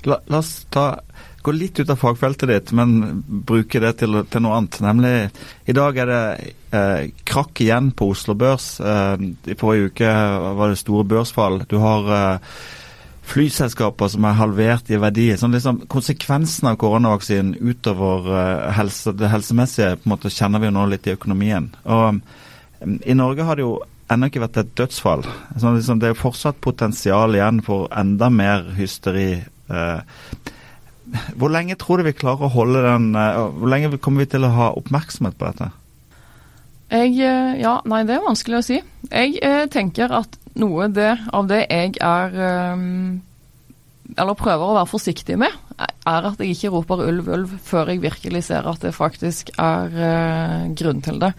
La, 0.09 0.17
la 0.33 0.41
oss 0.41 0.67
ta, 0.73 0.87
gå 1.43 1.53
litt 1.53 1.81
ut 1.81 1.91
av 1.93 2.01
fagfeltet 2.01 2.49
ditt, 2.49 2.73
men 2.77 3.23
bruke 3.27 3.81
det 3.83 3.95
til, 4.03 4.23
til 4.29 4.45
noe 4.45 4.59
annet. 4.59 4.81
Nemlig 4.85 5.15
i 5.69 5.77
dag 5.77 6.01
er 6.03 6.11
det 6.11 6.25
eh, 6.77 7.13
krakk 7.29 7.63
igjen 7.65 7.93
på 7.97 8.11
Oslo 8.15 8.37
Børs. 8.39 8.75
Eh, 8.81 9.25
I 9.53 9.57
forrige 9.61 9.93
uke 9.93 10.13
var 10.61 10.73
det 10.73 10.81
store 10.81 11.09
børsfall. 11.09 11.63
Du 11.71 11.79
har 11.83 12.13
eh, 12.17 12.55
flyselskaper 13.31 14.11
som 14.13 14.27
er 14.27 14.39
halvert 14.39 14.91
i 14.91 14.99
verdi. 15.01 15.29
Sånn 15.39 15.55
liksom, 15.55 15.85
konsekvensen 15.93 16.71
av 16.71 16.79
koronavaksinen 16.81 17.55
utover 17.61 18.29
uh, 18.31 18.69
helse, 18.77 19.15
det 19.17 19.31
helsemessige 19.33 19.97
på 20.01 20.09
en 20.09 20.15
måte 20.15 20.33
kjenner 20.35 20.63
vi 20.63 20.71
jo 20.71 20.77
nå 20.77 20.87
litt 20.91 21.07
i 21.07 21.15
økonomien. 21.15 21.71
Og 21.87 22.21
um, 22.21 22.21
I 23.07 23.17
Norge 23.17 23.47
har 23.47 23.59
det 23.59 23.67
jo 23.67 23.79
ennå 24.11 24.31
ikke 24.31 24.43
vært 24.43 24.63
et 24.63 24.73
dødsfall. 24.79 25.27
Sånn, 25.55 25.77
liksom, 25.79 26.01
det 26.03 26.11
er 26.11 26.19
fortsatt 26.19 26.59
potensial 26.65 27.37
igjen 27.39 27.63
for 27.67 27.91
enda 27.95 28.31
mer 28.35 28.67
hysteri. 28.79 29.45
Uh, 29.71 30.03
hvor 31.39 31.53
lenge 31.55 31.79
tror 31.79 32.01
du 32.01 32.07
vi 32.07 32.17
klarer 32.17 32.47
å 32.47 32.55
holde 32.55 32.81
den 32.85 33.09
uh, 33.19 33.49
Hvor 33.59 33.71
lenge 33.71 33.99
kommer 33.99 34.23
vi 34.23 34.31
til 34.31 34.47
å 34.47 34.51
ha 34.55 34.73
oppmerksomhet 34.79 35.39
på 35.39 35.47
dette? 35.49 35.71
Jeg, 36.91 37.15
ja, 37.63 37.77
nei, 37.87 38.01
det 38.03 38.17
er 38.17 38.25
vanskelig 38.25 38.59
å 38.59 38.65
si. 38.67 38.81
Jeg 39.07 39.37
eh, 39.47 39.63
tenker 39.71 40.11
at 40.11 40.40
noe 40.59 40.89
det, 40.91 41.13
av 41.33 41.49
det 41.51 41.65
jeg 41.69 41.97
er 42.03 42.35
um, 42.75 43.21
Eller 44.17 44.39
prøver 44.39 44.67
å 44.67 44.77
være 44.81 44.91
forsiktig 44.91 45.37
med, 45.39 45.55
er 45.79 46.29
at 46.29 46.41
jeg 46.43 46.57
ikke 46.57 46.73
roper 46.75 47.05
ulv, 47.07 47.29
ulv 47.31 47.57
før 47.65 47.93
jeg 47.93 48.03
virkelig 48.03 48.45
ser 48.49 48.67
at 48.69 48.83
det 48.83 48.95
faktisk 48.97 49.53
er 49.55 49.95
uh, 49.95 50.69
grunn 50.77 51.03
til 51.05 51.21
det. 51.23 51.33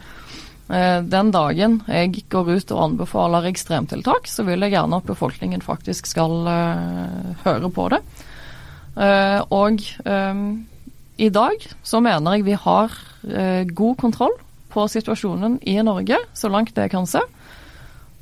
Uh, 0.71 1.03
den 1.03 1.33
dagen 1.35 1.81
jeg 1.91 2.23
går 2.31 2.53
ut 2.55 2.73
og 2.73 2.83
anbefaler 2.85 3.49
ekstremtiltak, 3.51 4.29
så 4.31 4.45
vil 4.47 4.63
jeg 4.63 4.75
gjerne 4.77 5.01
at 5.01 5.09
befolkningen 5.09 5.65
faktisk 5.65 6.07
skal 6.09 6.37
uh, 6.47 7.33
høre 7.43 7.71
på 7.73 7.89
det. 7.93 8.03
og 9.51 9.83
um, 10.05 10.47
i 11.17 11.29
dag 11.29 11.67
så 11.83 11.99
mener 12.03 12.35
jeg 12.35 12.45
vi 12.45 12.57
har 12.59 12.91
god 13.21 13.95
kontroll 13.97 14.33
på 14.71 14.87
situasjonen 14.87 15.59
i 15.67 15.75
Norge, 15.83 16.17
så 16.33 16.49
langt 16.49 16.75
det 16.75 16.89
kan 16.91 17.05
se. 17.07 17.21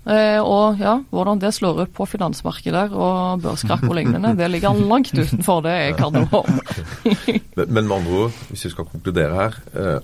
Eh, 0.09 0.39
og 0.41 0.79
ja, 0.81 0.95
hvordan 1.13 1.41
det 1.41 1.51
slår 1.53 1.83
ut 1.83 1.91
på 1.93 2.07
finansmarkeder 2.09 2.93
og 2.97 3.43
børskrakk 3.43 3.83
og 3.85 3.93
lignende, 3.99 4.33
det 4.37 4.47
ligger 4.49 4.79
langt 4.89 5.13
utenfor 5.13 5.61
det 5.67 5.75
jeg 5.75 5.97
kan 5.99 6.15
noe 6.15 6.41
om. 6.41 6.61
men 7.59 7.75
med 7.75 7.97
andre 7.99 8.23
ord, 8.25 8.39
hvis 8.49 8.65
vi 8.65 8.73
skal 8.73 8.89
konkludere 8.89 9.37
her. 9.37 9.59
Eh, 9.77 9.99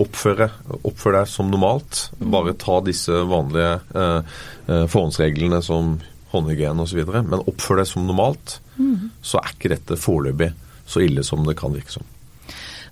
oppfør 0.00 1.16
deg 1.16 1.28
som 1.28 1.48
normalt. 1.52 2.06
Bare 2.20 2.56
ta 2.60 2.80
disse 2.84 3.24
vanlige 3.28 3.78
eh, 3.96 4.36
eh 4.68 4.84
forhåndsreglene 4.92 5.62
som 5.64 5.96
håndhygiene 6.32 6.84
osv. 6.84 7.02
Men 7.16 7.44
oppfør 7.44 7.82
deg 7.82 7.90
som 7.92 8.06
normalt, 8.08 8.58
mm. 8.76 9.10
så 9.24 9.40
er 9.42 9.52
ikke 9.52 9.72
dette 9.72 10.00
foreløpig 10.00 10.52
så 10.86 11.02
ille 11.02 11.24
som 11.26 11.44
det 11.46 11.56
kan 11.58 11.74
virke 11.74 11.92
som. 11.96 12.06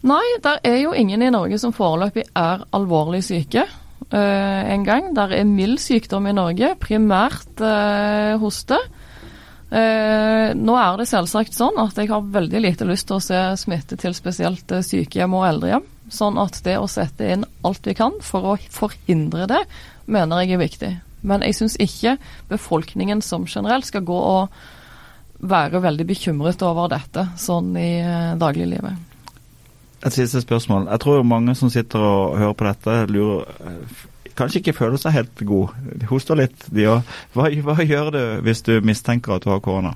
Nei, 0.04 0.24
det 0.44 0.58
er 0.68 0.82
jo 0.82 0.92
ingen 0.92 1.22
i 1.22 1.32
Norge 1.32 1.56
som 1.60 1.72
foreløpig 1.72 2.26
er 2.36 2.64
alvorlig 2.76 3.22
syke. 3.24 3.64
Uh, 4.14 4.62
en 4.70 4.84
gang. 4.84 5.08
Der 5.16 5.32
er 5.32 5.48
mild 5.48 5.80
sykdom 5.82 6.28
i 6.28 6.34
Norge, 6.36 6.74
primært 6.80 7.62
uh, 7.64 8.36
hoste. 8.42 8.78
Uh, 9.74 10.52
nå 10.54 10.76
er 10.78 11.00
det 11.00 11.08
selvsagt 11.10 11.56
sånn 11.56 11.80
at 11.82 11.96
jeg 11.98 12.12
har 12.12 12.28
veldig 12.36 12.60
lite 12.62 12.86
lyst 12.86 13.08
til 13.08 13.18
å 13.18 13.24
se 13.24 13.40
smitte 13.58 13.98
til 13.98 14.14
spesielt 14.14 14.70
sykehjem 14.70 15.34
og 15.34 15.48
eldrehjem. 15.48 15.88
Sånn 16.12 16.38
at 16.38 16.60
det 16.66 16.76
å 16.78 16.90
sette 16.90 17.32
inn 17.32 17.46
alt 17.64 17.88
vi 17.88 17.96
kan 17.96 18.20
for 18.22 18.52
å 18.52 18.58
forhindre 18.70 19.48
det, 19.50 19.62
mener 20.04 20.44
jeg 20.44 20.54
er 20.54 20.62
viktig. 20.62 20.92
Men 21.24 21.42
jeg 21.46 21.56
syns 21.56 21.78
ikke 21.80 22.18
befolkningen 22.52 23.24
som 23.24 23.48
generelt 23.48 23.88
skal 23.88 24.04
gå 24.04 24.20
og 24.20 24.62
være 25.40 25.80
veldig 25.82 26.06
bekymret 26.06 26.62
over 26.62 26.92
dette 26.92 27.24
sånn 27.40 27.72
i 27.80 27.88
dagliglivet. 28.38 29.13
Et 30.04 30.12
siste 30.12 30.42
spørsmål. 30.44 30.88
Jeg 30.90 31.00
tror 31.00 31.22
mange 31.24 31.54
som 31.56 31.70
sitter 31.72 32.02
og 32.02 32.38
hører 32.38 32.56
på 32.58 32.66
dette, 32.68 32.96
lurer 33.12 33.46
eh, 33.64 34.02
Kanskje 34.34 34.58
ikke 34.58 34.74
føler 34.74 34.98
seg 34.98 35.14
helt 35.14 35.42
god. 35.46 35.74
De 36.00 36.08
hoster 36.10 36.34
litt, 36.34 36.64
de 36.74 36.88
òg. 36.90 37.12
Hva, 37.36 37.46
hva, 37.68 37.76
gjør 37.86 38.08
du 38.10 38.22
hvis 38.42 38.64
du 38.66 38.72
mistenker 38.82 39.36
at 39.36 39.44
du 39.44 39.52
har 39.52 39.60
korona? 39.62 39.92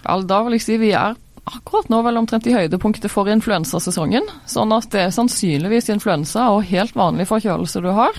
Da 0.00 0.38
vil 0.46 0.56
jeg 0.56 0.64
si 0.64 0.78
vi 0.80 0.94
er 0.96 1.18
akkurat 1.44 1.90
nå 1.92 2.00
vel 2.06 2.16
omtrent 2.16 2.48
i 2.48 2.54
høydepunktet 2.56 3.12
for 3.12 3.28
influensasesongen. 3.28 4.24
Sånn 4.48 4.72
at 4.72 4.88
det 4.94 5.02
er 5.02 5.12
sannsynligvis 5.12 5.90
influensa 5.92 6.48
og 6.54 6.64
helt 6.70 6.96
vanlig 6.96 7.28
forkjølelse 7.28 7.84
du 7.84 7.90
har. 7.92 8.16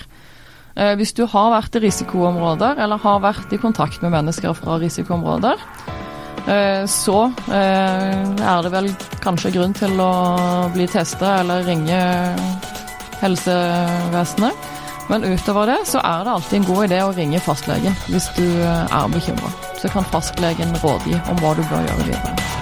Eh, 0.76 0.94
hvis 1.00 1.14
du 1.18 1.24
har 1.26 1.52
vært 1.56 1.78
i 1.78 1.82
risikoområder 1.88 2.78
eller 2.84 3.02
har 3.02 3.22
vært 3.24 3.50
i 3.50 3.60
kontakt 3.60 4.02
med 4.04 4.14
mennesker 4.14 4.54
fra 4.54 4.78
risikoområder, 4.82 5.62
så 6.86 7.18
eh, 7.50 8.22
er 8.38 8.62
det 8.62 8.70
vel 8.70 8.88
kanskje 9.24 9.50
grunn 9.56 9.74
til 9.74 9.98
å 9.98 10.12
bli 10.74 10.86
testa 10.90 11.40
eller 11.40 11.66
ringe 11.66 12.00
helsevesenet. 13.20 14.72
Men 15.08 15.24
utover 15.24 15.66
det 15.66 15.78
så 15.86 15.98
er 16.02 16.24
det 16.24 16.30
alltid 16.30 16.58
en 16.58 16.68
god 16.74 16.84
idé 16.88 17.00
å 17.04 17.14
ringe 17.14 17.40
fastlegen 17.42 17.94
hvis 18.10 18.28
du 18.38 18.44
eh, 18.46 18.84
er 18.98 19.08
bekymra. 19.14 19.54
Så 19.78 19.90
kan 19.92 20.06
fastlegen 20.10 20.74
rådgi 20.82 21.18
om 21.30 21.42
hva 21.42 21.54
du 21.54 21.62
bør 21.70 21.86
gjøre 21.86 22.10
videre. 22.10 22.55